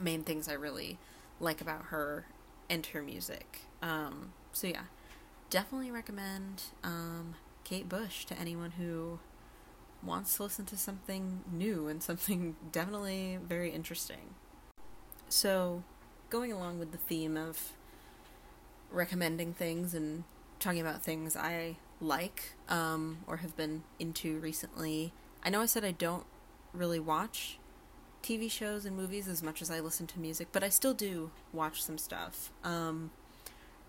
main 0.00 0.22
things 0.22 0.48
I 0.48 0.52
really 0.52 0.98
like 1.40 1.60
about 1.60 1.86
her 1.86 2.26
and 2.68 2.86
her 2.86 3.02
music. 3.02 3.62
Um, 3.82 4.32
so, 4.52 4.68
yeah, 4.68 4.84
definitely 5.48 5.90
recommend 5.90 6.62
um, 6.84 7.34
Kate 7.64 7.88
Bush 7.88 8.24
to 8.26 8.38
anyone 8.38 8.72
who 8.72 9.18
wants 10.02 10.36
to 10.36 10.44
listen 10.44 10.64
to 10.66 10.76
something 10.76 11.40
new 11.50 11.88
and 11.88 12.02
something 12.02 12.56
definitely 12.72 13.38
very 13.42 13.70
interesting. 13.70 14.34
So, 15.28 15.82
going 16.28 16.52
along 16.52 16.78
with 16.78 16.92
the 16.92 16.98
theme 16.98 17.36
of 17.36 17.72
recommending 18.90 19.54
things 19.54 19.94
and 19.94 20.24
talking 20.58 20.80
about 20.80 21.02
things 21.02 21.36
I 21.36 21.76
like 22.00 22.54
um, 22.68 23.18
or 23.26 23.38
have 23.38 23.56
been 23.56 23.84
into 23.98 24.38
recently, 24.38 25.12
I 25.42 25.50
know 25.50 25.60
I 25.60 25.66
said 25.66 25.84
I 25.84 25.92
don't 25.92 26.26
really 26.72 27.00
watch 27.00 27.59
TV 28.22 28.50
shows 28.50 28.84
and 28.84 28.96
movies 28.96 29.28
as 29.28 29.42
much 29.42 29.62
as 29.62 29.70
I 29.70 29.80
listen 29.80 30.06
to 30.08 30.20
music, 30.20 30.48
but 30.52 30.62
I 30.62 30.68
still 30.68 30.94
do 30.94 31.30
watch 31.52 31.82
some 31.82 31.98
stuff. 31.98 32.50
Um, 32.64 33.10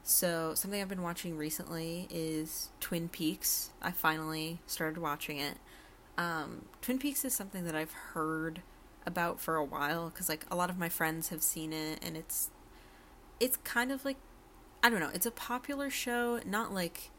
so, 0.03 0.53
something 0.55 0.81
I've 0.81 0.89
been 0.89 1.03
watching 1.03 1.37
recently 1.37 2.07
is 2.09 2.69
Twin 2.79 3.07
Peaks. 3.07 3.69
I 3.81 3.91
finally 3.91 4.59
started 4.65 4.99
watching 4.99 5.37
it. 5.37 5.57
Um, 6.17 6.65
Twin 6.81 6.97
Peaks 6.97 7.23
is 7.23 7.33
something 7.35 7.65
that 7.65 7.75
I've 7.75 7.91
heard 7.91 8.61
about 9.05 9.39
for 9.39 9.55
a 9.55 9.63
while 9.63 10.09
because 10.09 10.29
like 10.29 10.45
a 10.51 10.55
lot 10.55 10.69
of 10.69 10.77
my 10.77 10.89
friends 10.89 11.29
have 11.29 11.41
seen 11.41 11.73
it 11.73 11.97
and 12.03 12.15
it's 12.15 12.51
it's 13.39 13.57
kind 13.57 13.91
of 13.91 14.05
like 14.05 14.17
I 14.83 14.89
don't 14.89 14.99
know, 14.99 15.11
it's 15.13 15.25
a 15.25 15.31
popular 15.31 15.89
show, 15.89 16.39
not 16.45 16.73
like 16.73 17.11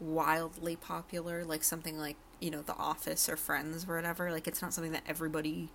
wildly 0.00 0.76
popular 0.76 1.44
like 1.44 1.64
something 1.64 1.98
like, 1.98 2.16
you 2.40 2.50
know, 2.50 2.62
The 2.62 2.74
Office 2.74 3.28
or 3.28 3.36
Friends 3.36 3.86
or 3.88 3.96
whatever. 3.96 4.30
Like 4.30 4.46
it's 4.46 4.62
not 4.62 4.72
something 4.72 4.92
that 4.92 5.02
everybody 5.06 5.70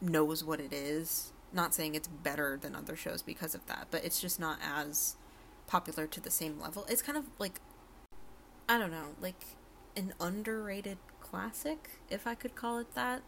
knows 0.00 0.44
what 0.44 0.60
it 0.60 0.72
is. 0.72 1.32
Not 1.52 1.74
saying 1.74 1.94
it's 1.94 2.08
better 2.08 2.58
than 2.60 2.76
other 2.76 2.96
shows 2.96 3.22
because 3.22 3.54
of 3.54 3.66
that, 3.66 3.88
but 3.90 4.04
it's 4.04 4.20
just 4.20 4.38
not 4.38 4.58
as 4.62 5.16
popular 5.66 6.06
to 6.06 6.20
the 6.20 6.30
same 6.30 6.60
level. 6.60 6.86
It's 6.88 7.02
kind 7.02 7.18
of 7.18 7.24
like 7.38 7.60
I 8.68 8.78
don't 8.78 8.92
know, 8.92 9.16
like 9.20 9.44
an 9.96 10.14
underrated 10.20 10.98
classic, 11.20 11.90
if 12.08 12.26
I 12.26 12.36
could 12.36 12.54
call 12.54 12.78
it 12.78 12.94
that. 12.94 13.22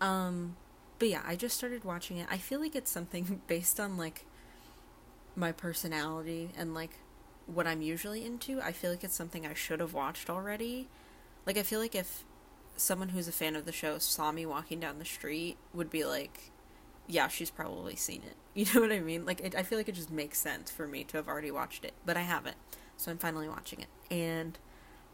Um, 0.00 0.56
but 0.98 1.08
yeah, 1.08 1.22
I 1.26 1.36
just 1.36 1.56
started 1.56 1.84
watching 1.84 2.16
it. 2.16 2.26
I 2.30 2.38
feel 2.38 2.58
like 2.60 2.74
it's 2.74 2.90
something 2.90 3.42
based 3.46 3.78
on 3.78 3.98
like 3.98 4.24
my 5.36 5.52
personality 5.52 6.50
and 6.56 6.74
like 6.74 7.00
what 7.46 7.66
I'm 7.66 7.82
usually 7.82 8.24
into. 8.24 8.60
I 8.62 8.72
feel 8.72 8.90
like 8.90 9.04
it's 9.04 9.14
something 9.14 9.46
I 9.46 9.54
should 9.54 9.80
have 9.80 9.92
watched 9.92 10.30
already. 10.30 10.88
Like 11.46 11.58
I 11.58 11.62
feel 11.62 11.80
like 11.80 11.94
if 11.94 12.24
someone 12.76 13.10
who's 13.10 13.28
a 13.28 13.32
fan 13.32 13.56
of 13.56 13.64
the 13.64 13.72
show 13.72 13.98
saw 13.98 14.32
me 14.32 14.46
walking 14.46 14.80
down 14.80 14.98
the 14.98 15.04
street 15.04 15.56
would 15.72 15.90
be 15.90 16.04
like, 16.04 16.52
yeah, 17.06 17.28
she's 17.28 17.50
probably 17.50 17.96
seen 17.96 18.22
it. 18.22 18.36
You 18.54 18.66
know 18.74 18.82
what 18.82 18.92
I 18.92 19.00
mean? 19.00 19.24
Like 19.24 19.40
it, 19.40 19.54
I 19.54 19.62
feel 19.62 19.78
like 19.78 19.88
it 19.88 19.94
just 19.94 20.10
makes 20.10 20.38
sense 20.38 20.70
for 20.70 20.86
me 20.86 21.04
to 21.04 21.16
have 21.16 21.26
already 21.26 21.50
watched 21.50 21.86
it, 21.86 21.94
but 22.04 22.18
I 22.18 22.20
haven't. 22.20 22.58
So 22.98 23.10
I'm 23.10 23.16
finally 23.16 23.48
watching 23.48 23.80
it. 23.80 23.86
And 24.14 24.58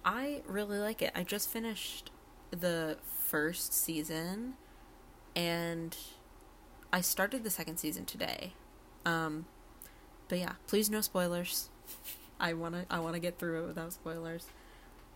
I 0.04 0.42
really 0.44 0.78
like 0.80 1.02
it. 1.02 1.12
I 1.14 1.22
just 1.22 1.48
finished 1.48 2.10
the 2.50 2.96
first 3.04 3.72
season 3.72 4.54
and 5.36 5.96
I 6.92 7.00
started 7.00 7.44
the 7.44 7.50
second 7.50 7.76
season 7.76 8.06
today. 8.06 8.54
Um 9.04 9.46
but 10.28 10.38
yeah, 10.38 10.54
please 10.66 10.90
no 10.90 11.00
spoilers. 11.00 11.68
I 12.40 12.54
want 12.54 12.74
to 12.74 12.86
I 12.90 12.98
want 12.98 13.14
to 13.14 13.20
get 13.20 13.38
through 13.38 13.62
it 13.62 13.66
without 13.68 13.92
spoilers. 13.92 14.46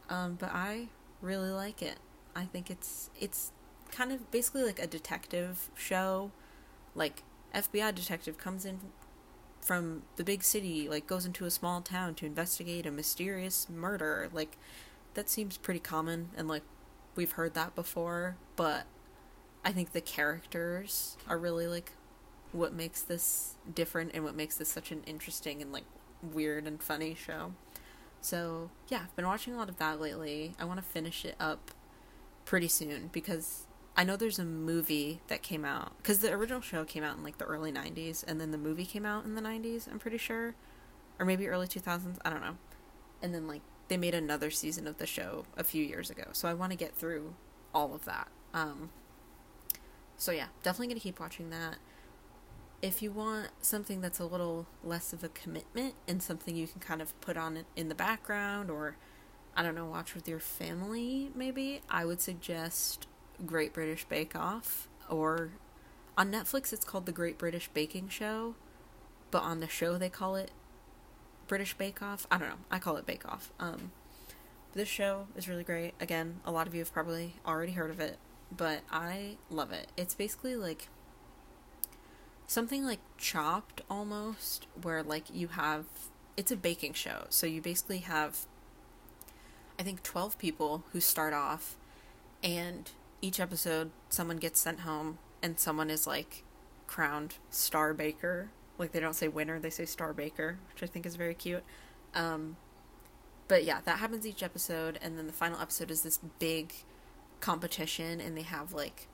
Um 0.09 0.37
but 0.39 0.51
I 0.53 0.91
really 1.21 1.51
like 1.51 1.83
it. 1.83 1.99
I 2.35 2.45
think 2.45 2.71
it's 2.71 3.11
it's 3.19 3.53
kind 3.91 4.13
of 4.13 4.31
basically 4.31 4.65
like 4.65 4.79
a 4.79 4.87
detective 4.87 5.71
show. 5.75 6.31
Like 6.95 7.23
FBI 7.55 7.95
detective 7.95 8.39
comes 8.39 8.65
in 8.65 8.81
from 9.61 10.03
the 10.17 10.25
big 10.25 10.43
city, 10.43 10.89
like 10.89 11.07
goes 11.07 11.25
into 11.25 11.45
a 11.45 11.51
small 11.51 11.81
town 11.81 12.15
to 12.17 12.27
investigate 12.27 12.87
a 12.87 12.91
mysterious 12.91 13.69
murder. 13.69 14.29
Like 14.33 14.57
that 15.15 15.29
seems 15.29 15.57
pretty 15.57 15.81
common 15.81 16.31
and 16.37 16.49
like 16.49 16.63
we've 17.15 17.33
heard 17.33 17.55
that 17.55 17.75
before, 17.75 18.37
but 18.57 18.85
I 19.65 19.73
think 19.73 19.93
the 19.93 20.01
characters 20.01 21.17
are 21.29 21.39
really 21.39 21.67
like 21.67 21.93
what 22.53 22.75
makes 22.75 23.03
this 23.03 23.55
different 23.75 24.13
and 24.15 24.25
what 24.25 24.35
makes 24.35 24.57
this 24.57 24.69
such 24.69 24.93
an 24.93 25.03
interesting 25.07 25.63
and 25.63 25.73
like 25.73 25.85
weird 26.23 26.67
and 26.67 26.83
funny 26.83 27.15
show. 27.15 27.53
So, 28.21 28.71
yeah, 28.89 29.01
I've 29.05 29.17
been 29.17 29.27
watching 29.27 29.55
a 29.55 29.57
lot 29.57 29.69
of 29.69 29.79
that 29.79 30.01
lately. 30.01 30.55
I 30.59 30.65
want 30.65 30.79
to 30.79 30.85
finish 30.85 31.25
it 31.25 31.35
up 31.41 31.73
pretty 32.45 32.69
soon 32.69 33.11
because 33.13 33.67
I 33.97 34.05
know 34.05 34.17
there's 34.17 34.39
a 34.39 34.45
movie 34.45 35.21
that 35.29 35.43
came 35.43 35.65
out 35.65 35.97
because 35.99 36.21
the 36.21 36.33
original 36.33 36.61
show 36.61 36.85
came 36.85 37.05
out 37.05 37.17
in 37.17 37.25
like 37.25 37.39
the 37.39 37.45
early 37.45 37.73
90s 37.73 38.25
and 38.27 38.41
then 38.41 38.51
the 38.51 38.59
movie 38.59 38.87
came 38.87 39.05
out 39.05 39.25
in 39.25 39.35
the 39.35 39.43
90s, 39.43 39.91
I'm 39.91 39.99
pretty 39.99 40.19
sure. 40.19 40.55
Or 41.19 41.27
maybe 41.27 41.47
early 41.47 41.67
2000s, 41.67 42.17
I 42.25 42.31
don't 42.31 42.41
know. 42.41 42.57
And 43.23 43.35
then 43.35 43.47
like 43.47 43.61
they 43.89 43.97
made 43.97 44.15
another 44.15 44.51
season 44.51 44.87
of 44.87 44.99
the 44.99 45.07
show 45.07 45.45
a 45.57 45.65
few 45.65 45.85
years 45.85 46.11
ago. 46.11 46.25
So 46.33 46.49
I 46.49 46.55
want 46.55 46.73
to 46.73 46.77
get 46.79 46.95
through 46.95 47.35
all 47.75 47.95
of 47.95 48.05
that. 48.07 48.29
Um 48.55 48.91
so 50.17 50.33
yeah, 50.33 50.47
definitely 50.63 50.95
to 50.95 51.01
keep 51.01 51.21
watching 51.21 51.51
that. 51.51 51.77
If 52.81 53.03
you 53.03 53.13
want 53.13 53.49
something 53.61 54.01
that's 54.01 54.19
a 54.19 54.25
little 54.25 54.67
less 54.83 55.13
of 55.13 55.23
a 55.23 55.29
commitment 55.29 55.95
and 56.09 56.23
something 56.23 56.57
you 56.57 56.67
can 56.67 56.81
kind 56.81 57.03
of 57.03 57.19
put 57.21 57.37
on 57.37 57.65
in 57.77 57.89
the 57.89 57.95
background 57.95 58.71
or 58.71 58.97
I 59.57 59.63
don't 59.63 59.75
know, 59.75 59.87
watch 59.87 60.15
with 60.15 60.29
your 60.29 60.39
family 60.39 61.31
maybe, 61.35 61.83
I 61.91 62.05
would 62.05 62.21
suggest 62.21 63.07
Great 63.45 63.73
British 63.73 64.05
Bake 64.05 64.35
Off, 64.35 64.89
or 65.11 65.51
on 66.17 66.33
Netflix 66.33 66.73
it's 66.73 66.85
called 66.85 67.07
The 67.07 67.13
Great 67.13 67.39
British 67.39 67.69
Baking 67.69 68.09
Show, 68.09 68.55
but 69.31 69.43
on 69.43 69.61
the 69.61 69.69
show 69.69 69.99
they 69.99 70.09
call 70.09 70.37
it 70.37 70.51
British 71.47 71.75
Bake 71.75 72.01
Off. 72.03 72.27
I 72.31 72.39
don't 72.39 72.49
know. 72.49 72.55
I 72.71 72.79
call 72.79 72.97
it 72.97 73.05
Bake 73.05 73.27
Off. 73.27 73.53
Um, 73.61 73.93
this 74.75 74.89
show 74.89 75.27
is 75.37 75.49
really 75.49 75.65
great. 75.65 75.93
Again, 76.01 76.41
a 76.47 76.53
lot 76.53 76.67
of 76.67 76.75
you 76.75 76.81
have 76.81 76.93
probably 76.93 77.35
already 77.47 77.73
heard 77.73 77.91
of 77.91 78.01
it, 78.01 78.17
but 78.57 78.81
I 78.91 79.37
love 79.51 79.71
it. 79.73 79.89
It's 79.97 80.15
basically 80.15 80.57
like 80.57 80.89
something 82.47 82.85
like 82.85 83.01
chopped 83.19 83.83
almost, 83.91 84.67
where 84.81 85.03
like 85.03 85.25
you 85.35 85.49
have 85.49 85.85
it's 86.37 86.51
a 86.51 86.57
baking 86.57 86.95
show. 86.95 87.27
So 87.29 87.47
you 87.47 87.61
basically 87.61 87.99
have 87.99 88.47
I 89.83 89.85
think 89.85 90.05
12 90.05 90.39
people 90.39 90.85
who 90.93 91.01
start 91.01 91.35
off 91.35 91.77
and 92.41 92.89
each 93.21 93.41
episode 93.41 93.91
someone 94.11 94.37
gets 94.37 94.61
sent 94.61 94.81
home 94.81 95.19
and 95.43 95.59
someone 95.59 95.91
is 95.91 96.07
like 96.07 96.45
crowned 96.87 97.35
star 97.51 97.93
baker. 97.93 98.51
Like 98.79 98.93
they 98.93 99.01
don't 99.01 99.17
say 99.17 99.27
winner, 99.27 99.59
they 99.59 99.71
say 99.71 99.85
star 99.85 100.13
baker, 100.13 100.61
which 100.73 100.85
I 100.85 100.87
think 100.87 101.05
is 101.05 101.17
very 101.17 101.35
cute. 101.35 101.65
Um, 102.15 102.59
but 103.49 103.65
yeah, 103.65 103.81
that 103.85 103.99
happens 103.99 104.25
each 104.25 104.45
episode, 104.45 105.01
and 105.03 105.19
then 105.19 105.27
the 105.27 105.33
final 105.33 105.61
episode 105.61 105.91
is 105.91 106.03
this 106.03 106.21
big 106.39 106.73
competition, 107.41 108.21
and 108.21 108.37
they 108.37 108.43
have 108.43 108.73
like 108.73 109.09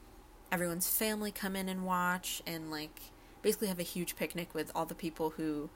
everyone's 0.52 0.90
family 0.90 1.31
come 1.33 1.57
in 1.57 1.70
and 1.70 1.87
watch, 1.87 2.42
and 2.46 2.70
like 2.70 3.00
basically 3.40 3.68
have 3.68 3.81
a 3.81 3.85
huge 3.85 4.16
picnic 4.16 4.52
with 4.52 4.70
all 4.74 4.85
the 4.85 4.94
people 4.94 5.31
who 5.31 5.70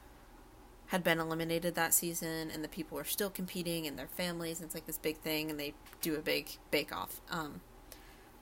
had 0.88 1.02
been 1.02 1.18
eliminated 1.18 1.74
that 1.74 1.94
season, 1.94 2.50
and 2.50 2.62
the 2.62 2.68
people 2.68 2.98
are 2.98 3.04
still 3.04 3.30
competing, 3.30 3.86
and 3.86 3.98
their 3.98 4.08
families, 4.08 4.60
and 4.60 4.66
it's 4.66 4.74
like 4.74 4.86
this 4.86 4.98
big 4.98 5.18
thing, 5.18 5.50
and 5.50 5.58
they 5.58 5.74
do 6.00 6.14
a 6.14 6.20
big 6.20 6.50
bake 6.70 6.94
off. 6.94 7.20
Um, 7.30 7.60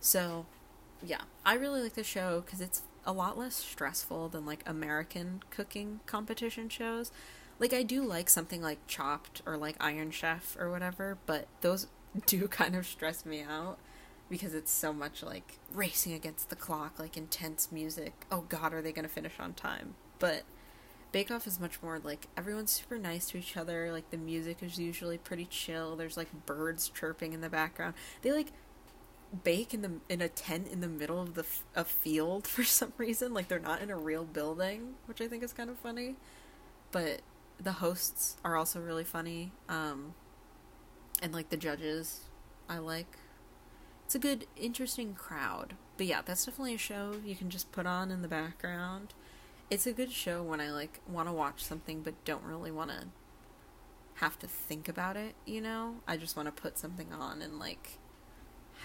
so 0.00 0.46
yeah, 1.02 1.22
I 1.44 1.54
really 1.54 1.82
like 1.82 1.94
the 1.94 2.04
show 2.04 2.42
because 2.44 2.60
it's 2.60 2.82
a 3.06 3.12
lot 3.12 3.38
less 3.38 3.54
stressful 3.54 4.28
than 4.28 4.44
like 4.44 4.62
American 4.66 5.42
cooking 5.50 6.00
competition 6.06 6.68
shows. 6.68 7.10
Like 7.58 7.72
I 7.72 7.82
do 7.82 8.04
like 8.04 8.30
something 8.30 8.62
like 8.62 8.86
Chopped 8.86 9.42
or 9.46 9.56
like 9.56 9.76
Iron 9.80 10.10
Chef 10.10 10.56
or 10.58 10.70
whatever, 10.70 11.18
but 11.26 11.46
those 11.60 11.86
do 12.26 12.48
kind 12.48 12.74
of 12.74 12.86
stress 12.86 13.24
me 13.24 13.42
out 13.42 13.78
because 14.28 14.54
it's 14.54 14.70
so 14.70 14.92
much 14.92 15.22
like 15.22 15.58
racing 15.72 16.12
against 16.12 16.50
the 16.50 16.56
clock, 16.56 16.98
like 16.98 17.16
intense 17.16 17.70
music. 17.72 18.26
Oh 18.30 18.44
god, 18.48 18.72
are 18.72 18.82
they 18.82 18.92
going 18.92 19.06
to 19.06 19.12
finish 19.12 19.34
on 19.40 19.54
time? 19.54 19.94
But 20.18 20.42
Bake 21.12 21.30
Off 21.30 21.46
is 21.46 21.58
much 21.58 21.82
more 21.82 21.98
like 22.02 22.28
everyone's 22.36 22.70
super 22.70 22.98
nice 22.98 23.26
to 23.30 23.38
each 23.38 23.56
other. 23.56 23.90
Like 23.92 24.10
the 24.10 24.16
music 24.16 24.58
is 24.62 24.78
usually 24.78 25.18
pretty 25.18 25.44
chill. 25.46 25.96
There's 25.96 26.16
like 26.16 26.46
birds 26.46 26.88
chirping 26.88 27.32
in 27.32 27.40
the 27.40 27.48
background. 27.48 27.94
They 28.22 28.32
like 28.32 28.52
bake 29.44 29.72
in 29.72 29.82
the 29.82 29.92
in 30.08 30.20
a 30.20 30.28
tent 30.28 30.68
in 30.68 30.80
the 30.80 30.88
middle 30.88 31.20
of 31.20 31.34
the 31.34 31.44
a 31.74 31.84
field 31.84 32.46
for 32.46 32.64
some 32.64 32.92
reason. 32.96 33.34
Like 33.34 33.48
they're 33.48 33.58
not 33.58 33.82
in 33.82 33.90
a 33.90 33.96
real 33.96 34.24
building, 34.24 34.94
which 35.06 35.20
I 35.20 35.28
think 35.28 35.42
is 35.42 35.52
kind 35.52 35.70
of 35.70 35.78
funny. 35.78 36.16
But 36.92 37.22
the 37.58 37.72
hosts 37.72 38.36
are 38.44 38.56
also 38.56 38.80
really 38.80 39.04
funny. 39.04 39.52
Um, 39.68 40.14
and 41.22 41.32
like 41.32 41.50
the 41.50 41.56
judges, 41.56 42.20
I 42.68 42.78
like. 42.78 43.18
It's 44.06 44.14
a 44.14 44.18
good, 44.18 44.46
interesting 44.56 45.14
crowd. 45.14 45.74
But 45.96 46.06
yeah, 46.06 46.22
that's 46.24 46.44
definitely 46.44 46.74
a 46.74 46.78
show 46.78 47.14
you 47.24 47.36
can 47.36 47.50
just 47.50 47.70
put 47.70 47.86
on 47.86 48.10
in 48.10 48.22
the 48.22 48.28
background. 48.28 49.14
It's 49.70 49.86
a 49.86 49.92
good 49.92 50.10
show 50.10 50.42
when 50.42 50.60
I 50.60 50.72
like 50.72 50.98
want 51.08 51.28
to 51.28 51.32
watch 51.32 51.62
something 51.62 52.02
but 52.02 52.24
don't 52.24 52.42
really 52.42 52.72
want 52.72 52.90
to 52.90 53.04
have 54.14 54.38
to 54.40 54.46
think 54.46 54.88
about 54.88 55.16
it, 55.16 55.34
you 55.46 55.60
know? 55.60 55.96
I 56.06 56.16
just 56.16 56.36
want 56.36 56.54
to 56.54 56.62
put 56.62 56.76
something 56.76 57.12
on 57.12 57.40
and 57.40 57.58
like 57.58 57.98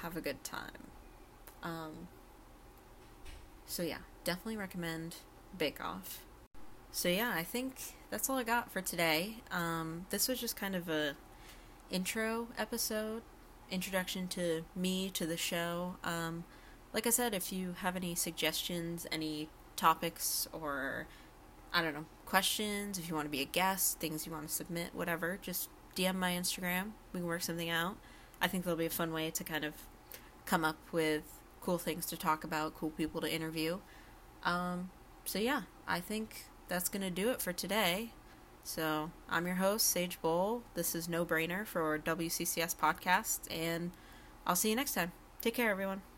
have 0.02 0.16
a 0.16 0.22
good 0.22 0.44
time. 0.44 0.92
Um, 1.64 2.08
so 3.66 3.82
yeah, 3.82 4.00
definitely 4.24 4.58
recommend 4.58 5.16
Bake 5.58 5.84
Off. 5.84 6.22
So 6.92 7.10
yeah, 7.10 7.34
I 7.36 7.44
think 7.44 7.76
that's 8.10 8.30
all 8.30 8.38
I 8.38 8.44
got 8.44 8.72
for 8.72 8.82
today. 8.82 9.38
Um, 9.52 10.06
this 10.12 10.28
was 10.28 10.40
just 10.40 10.56
kind 10.56 10.76
of 10.76 10.88
a 10.88 11.16
intro 11.90 12.48
episode, 12.58 13.24
introduction 13.72 14.28
to 14.30 14.64
me 14.76 15.10
to 15.10 15.26
the 15.26 15.36
show. 15.36 15.96
Um, 16.04 16.44
like 16.94 17.08
I 17.08 17.10
said, 17.10 17.34
if 17.34 17.52
you 17.52 17.76
have 17.80 17.96
any 17.96 18.16
suggestions, 18.16 19.08
any 19.12 19.50
topics, 19.76 20.48
or 20.52 21.08
I 21.74 21.82
don't 21.82 21.94
know 21.94 22.06
questions, 22.26 22.98
if 22.98 23.08
you 23.08 23.16
want 23.16 23.26
to 23.26 23.32
be 23.32 23.42
a 23.42 23.46
guest, 23.46 24.00
things 24.00 24.26
you 24.26 24.32
want 24.32 24.48
to 24.48 24.54
submit, 24.54 24.90
whatever, 24.94 25.40
just 25.42 25.70
DM 25.96 26.16
my 26.16 26.32
Instagram. 26.32 26.92
We 27.14 27.20
can 27.20 27.28
work 27.28 27.42
something 27.42 27.70
out. 27.70 27.98
I 28.42 28.48
think 28.48 28.64
that'll 28.64 28.78
be 28.78 28.86
a 28.86 28.90
fun 28.90 29.14
way 29.14 29.32
to 29.32 29.44
kind 29.44 29.64
of 29.64 29.74
come 30.46 30.66
up 30.66 30.78
with 30.92 31.24
cool 31.62 31.78
things 31.78 32.06
to 32.08 32.18
talk 32.18 32.44
about, 32.44 32.76
cool 32.76 32.90
people 32.90 33.22
to 33.22 33.32
interview. 33.32 33.80
Um, 34.44 34.90
so 35.24 35.40
yeah, 35.40 35.62
I 35.88 36.00
think 36.00 36.46
that's 36.68 36.90
gonna 36.90 37.12
do 37.12 37.30
it 37.30 37.42
for 37.42 37.54
today. 37.54 38.12
So 38.64 39.12
I'm 39.30 39.46
your 39.46 39.58
host, 39.58 39.88
Sage 39.88 40.20
Bohl. 40.22 40.62
This 40.74 40.96
is 40.96 41.08
No 41.08 41.26
Brainer 41.26 41.66
for 41.66 41.98
WCCS 42.00 42.76
Podcast, 42.76 43.40
and 43.50 43.92
I'll 44.46 44.56
see 44.56 44.70
you 44.70 44.76
next 44.76 44.94
time. 44.94 45.12
Take 45.42 45.54
care, 45.54 45.70
everyone. 45.70 46.15